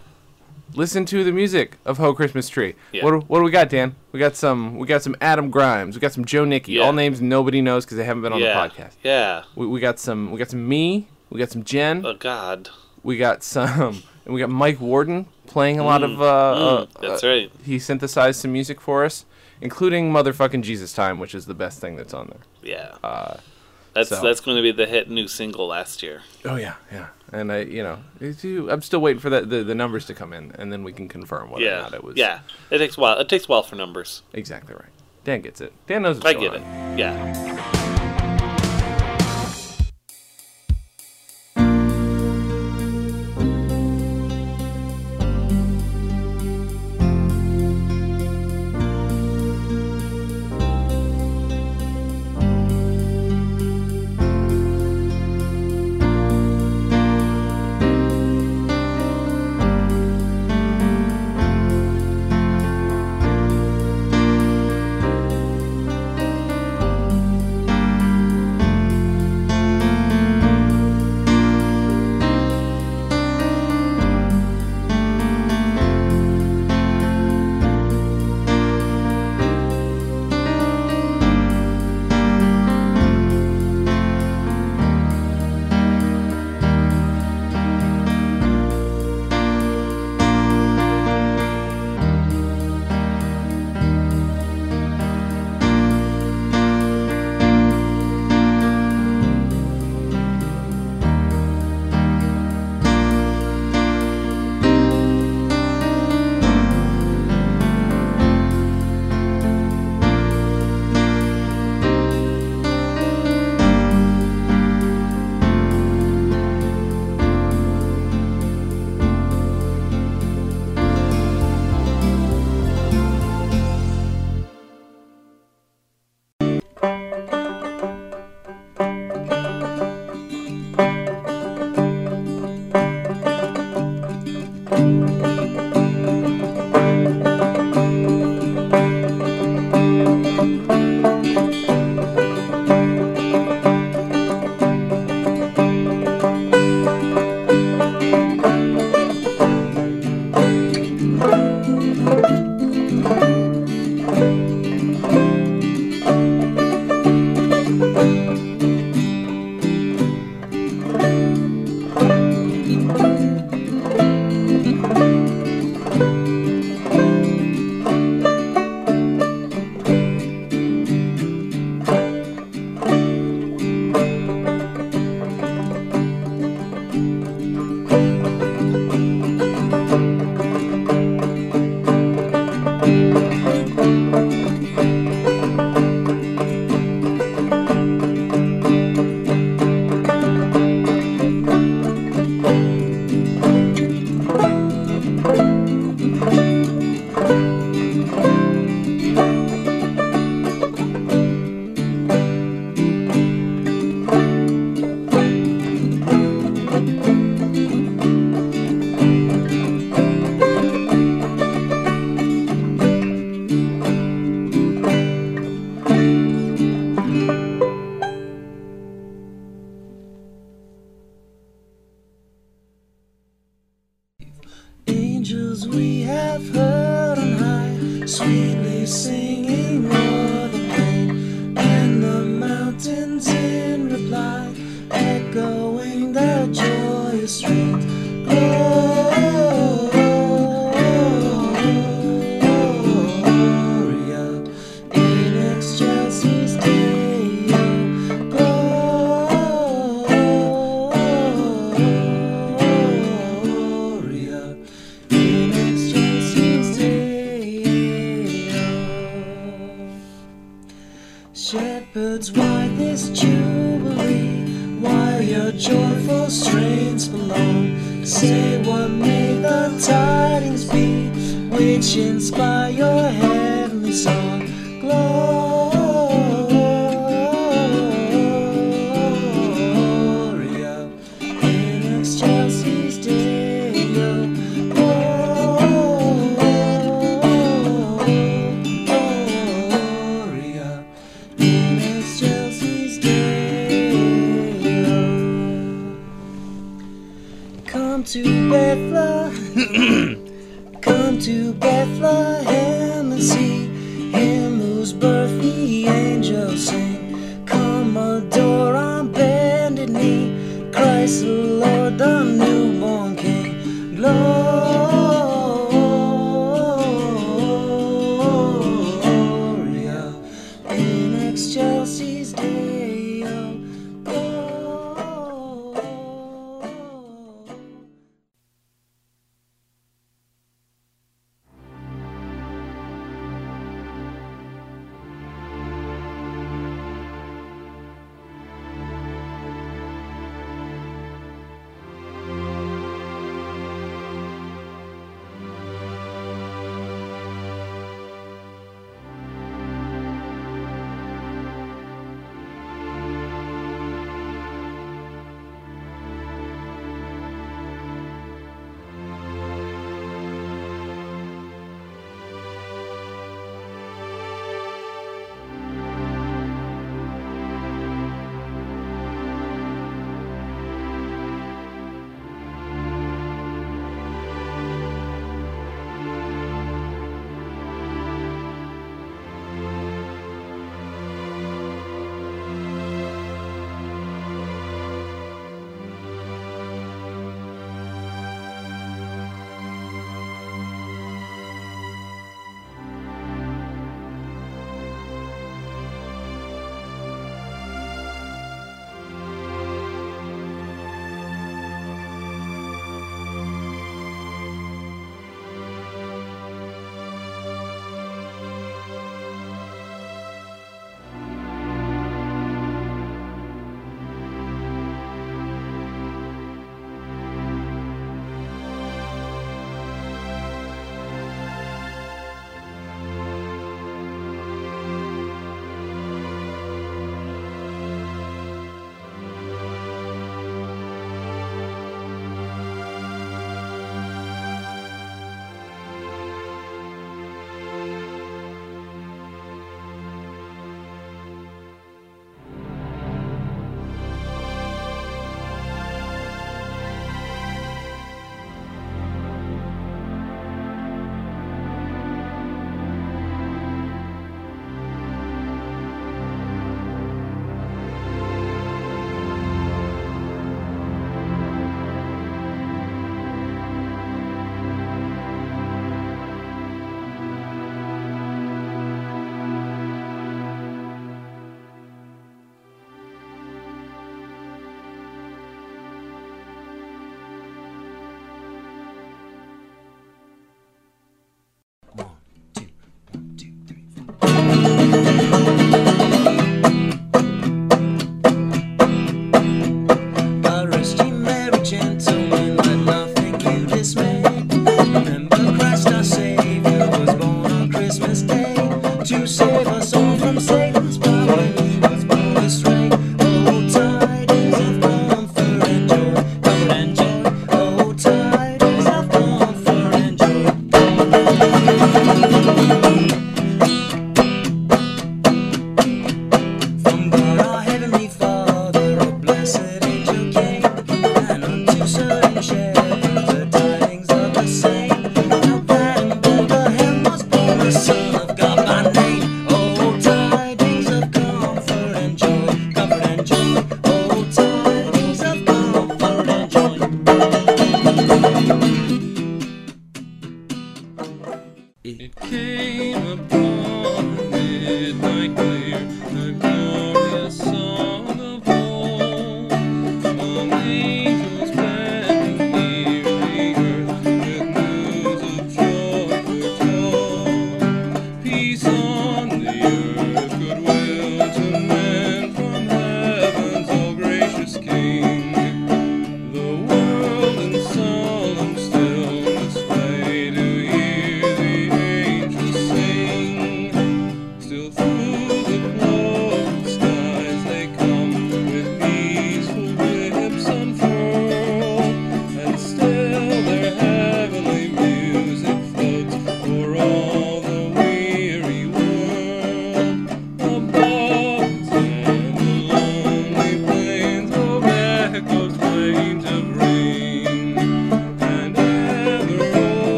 [0.75, 2.75] listen to the music of Ho Christmas Tree.
[2.91, 3.03] Yeah.
[3.03, 3.95] What, do- what do we got, Dan?
[4.11, 4.77] We got some.
[4.77, 5.95] We got some Adam Grimes.
[5.95, 6.73] We got some Joe Nicky.
[6.73, 6.83] Yeah.
[6.83, 8.67] All names nobody knows because they haven't been on Yeah.
[8.67, 8.91] the podcast.
[9.03, 9.43] Yeah.
[9.55, 10.31] We, we got some.
[10.31, 11.07] We got some me.
[11.29, 12.05] We got some Jen.
[12.05, 12.69] Oh God.
[13.03, 14.03] We got some.
[14.23, 16.21] And we got Mike Warden playing a lot Mm, of.
[16.21, 17.51] Uh, uh, mm, that's uh, right.
[17.63, 19.25] He synthesized some music for us,
[19.61, 22.39] including motherfucking Jesus Time, which is the best thing that's on there.
[22.61, 22.95] Yeah.
[23.03, 23.37] Uh,
[23.93, 26.21] That's so- that's going to be the hit new single last year.
[26.45, 27.07] Oh yeah, yeah.
[27.33, 30.33] And I, you know, you- I'm still waiting for the, the the numbers to come
[30.33, 31.79] in, and then we can confirm whether yeah.
[31.79, 32.17] or not it was.
[32.17, 32.39] Yeah.
[32.69, 33.17] It takes a while.
[33.19, 34.21] It takes a while for numbers.
[34.33, 34.91] Exactly right.
[35.23, 35.73] Dan gets it.
[35.87, 36.17] Dan knows.
[36.17, 36.61] What's I get it.
[36.97, 37.87] Yeah.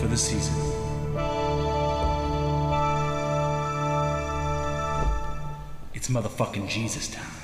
[0.00, 0.54] For the season.
[5.94, 7.39] It's motherfucking Jesus time.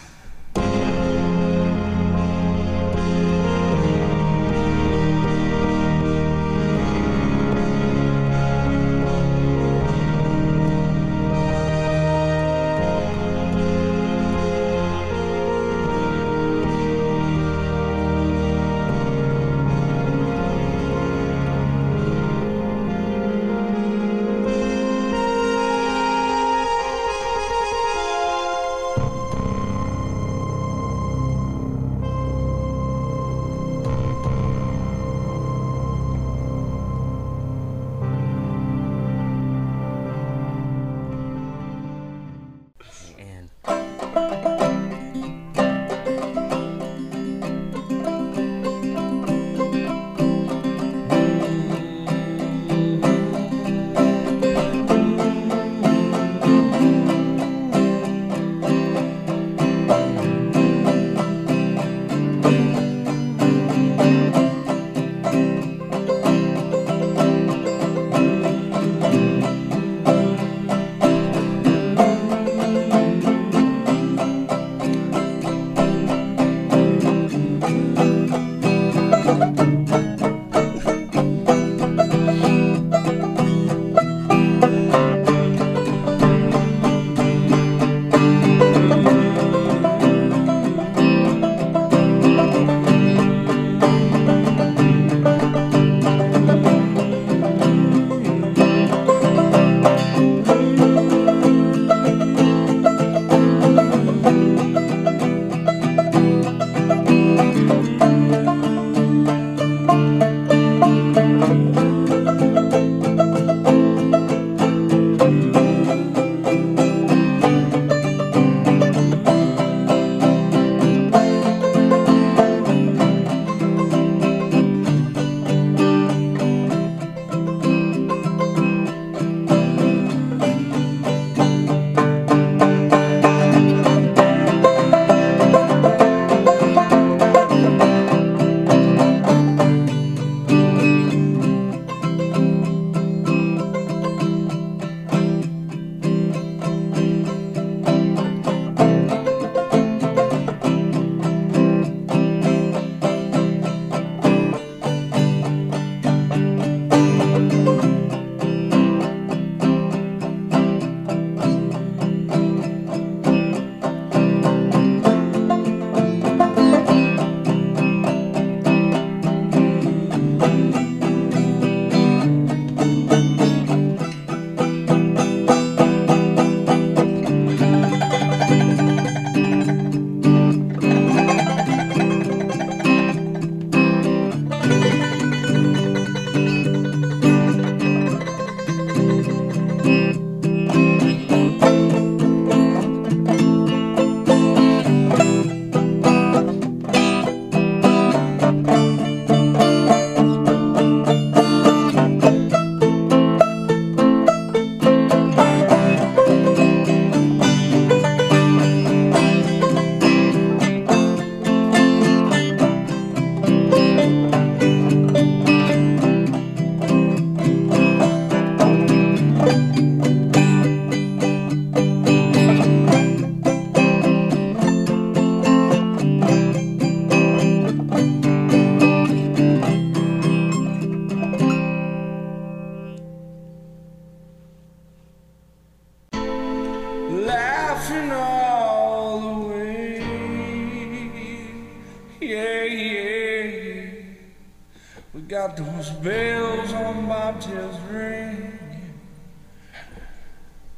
[245.16, 248.92] We got those bells on bobtails ringing,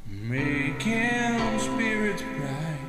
[0.07, 2.79] making spirits bright.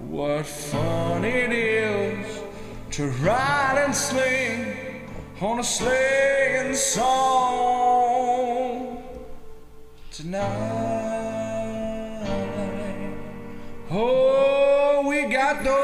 [0.00, 2.40] What fun it is
[2.96, 5.08] to ride and sling
[5.40, 7.84] on a sleighing song
[10.10, 11.04] tonight.
[13.88, 15.83] Oh, we got those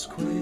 [0.00, 0.39] Shepherds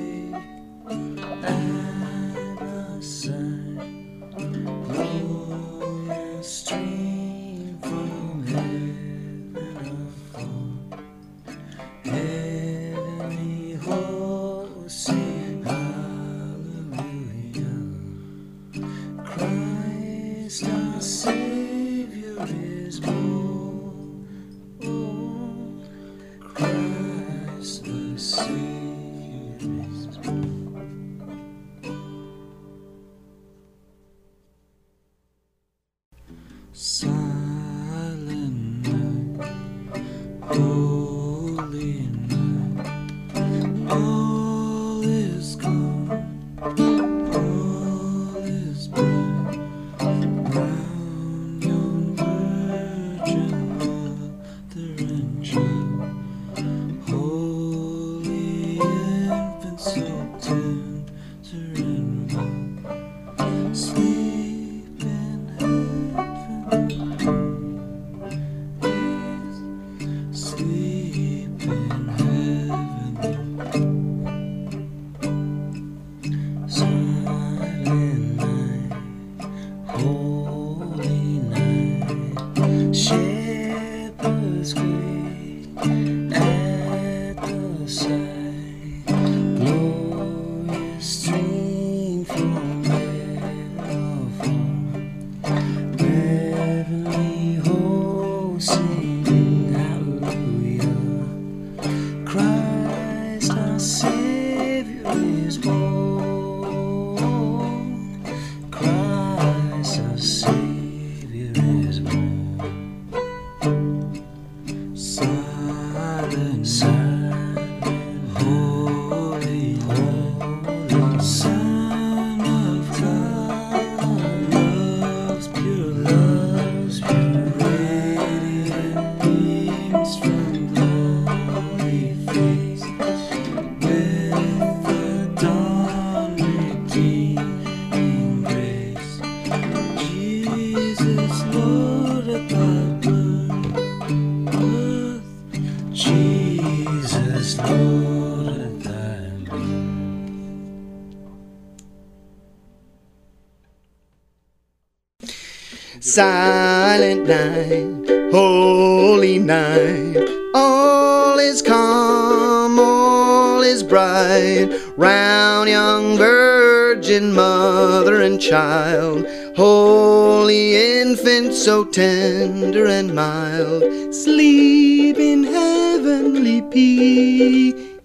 [156.19, 160.29] silent night, holy night.
[160.53, 169.29] All is calm, all is bright, round young virgin mother and child.
[169.57, 178.03] Holy infant, so tender and mild, sleep in heavenly peace.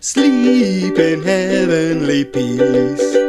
[0.00, 3.23] Sleep in heavenly peace.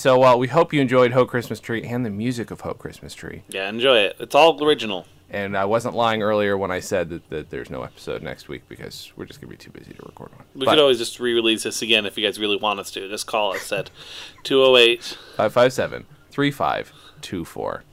[0.00, 3.12] So uh, we hope you enjoyed Ho Christmas Tree and the music of Ho Christmas
[3.14, 3.42] Tree.
[3.50, 4.16] Yeah, enjoy it.
[4.18, 5.06] It's all original.
[5.28, 8.62] And I wasn't lying earlier when I said that, that there's no episode next week
[8.68, 10.44] because we're just gonna be too busy to record one.
[10.54, 13.08] We But- could always just re-release this again if you guys really want us to.
[13.08, 13.90] Just call us at
[14.42, 15.18] 208.
[15.36, 17.84] 557 3524.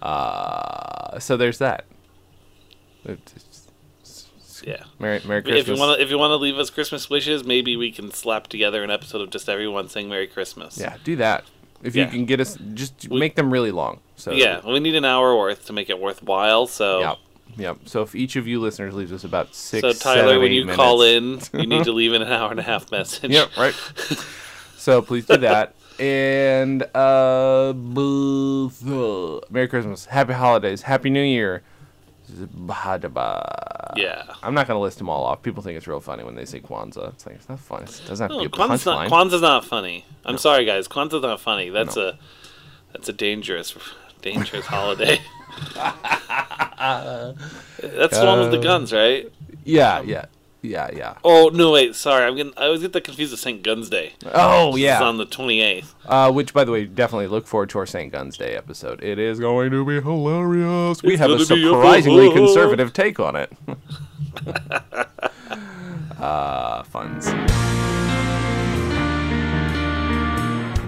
[0.00, 1.84] Uh, so there's that.
[3.04, 3.49] It's-
[4.66, 4.84] Yeah.
[4.98, 7.76] Merry, Merry If you want to, if you want to leave us Christmas wishes, maybe
[7.76, 10.76] we can slap together an episode of just everyone saying Merry Christmas.
[10.78, 11.44] Yeah, do that.
[11.82, 12.04] If Yeah.
[12.04, 14.00] you can get us, just make them really long.
[14.16, 16.66] So yeah, we need an hour worth to make it worthwhile.
[16.66, 17.18] So Yep.
[17.56, 17.76] Yep.
[17.86, 20.62] So if each of you listeners leaves us about six, So Tyler, seven, when you
[20.66, 23.30] minutes- call in, you need to leave in an hour and a half message.
[23.32, 23.56] Yep.
[23.56, 23.74] Right.
[24.76, 25.74] so please do that.
[25.98, 28.70] And uh, b-
[29.50, 31.62] Merry Christmas, Happy Holidays, Happy New Year.
[32.30, 33.92] Zbhadaba.
[33.96, 34.22] Yeah.
[34.42, 35.42] I'm not gonna list them all off.
[35.42, 37.08] People think it's real funny when they say Kwanzaa.
[37.14, 37.84] It's like it's not funny.
[37.84, 39.08] It doesn't have to No, be a Kwanzaa's not.
[39.10, 40.04] Kwanzaa's not funny.
[40.24, 40.88] I'm sorry, guys.
[40.88, 41.70] Kwanzaa's not funny.
[41.70, 42.18] That's a
[42.92, 43.74] that's a dangerous
[44.22, 45.20] dangerous holiday.
[46.80, 49.30] That's the one with the Uh, guns, right?
[49.64, 50.26] Yeah, yeah,
[50.62, 51.14] yeah, yeah.
[51.24, 51.94] Oh no, wait.
[51.94, 52.52] Sorry, I'm getting.
[52.56, 53.62] I always get that confused with St.
[53.62, 54.12] Guns Day.
[54.26, 55.02] Oh, yeah.
[55.02, 55.94] on the 28th.
[56.06, 58.12] Uh, which, by the way, definitely look forward to our St.
[58.12, 59.02] Guns Day episode.
[59.02, 61.02] It is going to be hilarious.
[61.02, 63.52] We have a gonna a- surprisingly conservative take on it.
[66.20, 67.26] uh, funds.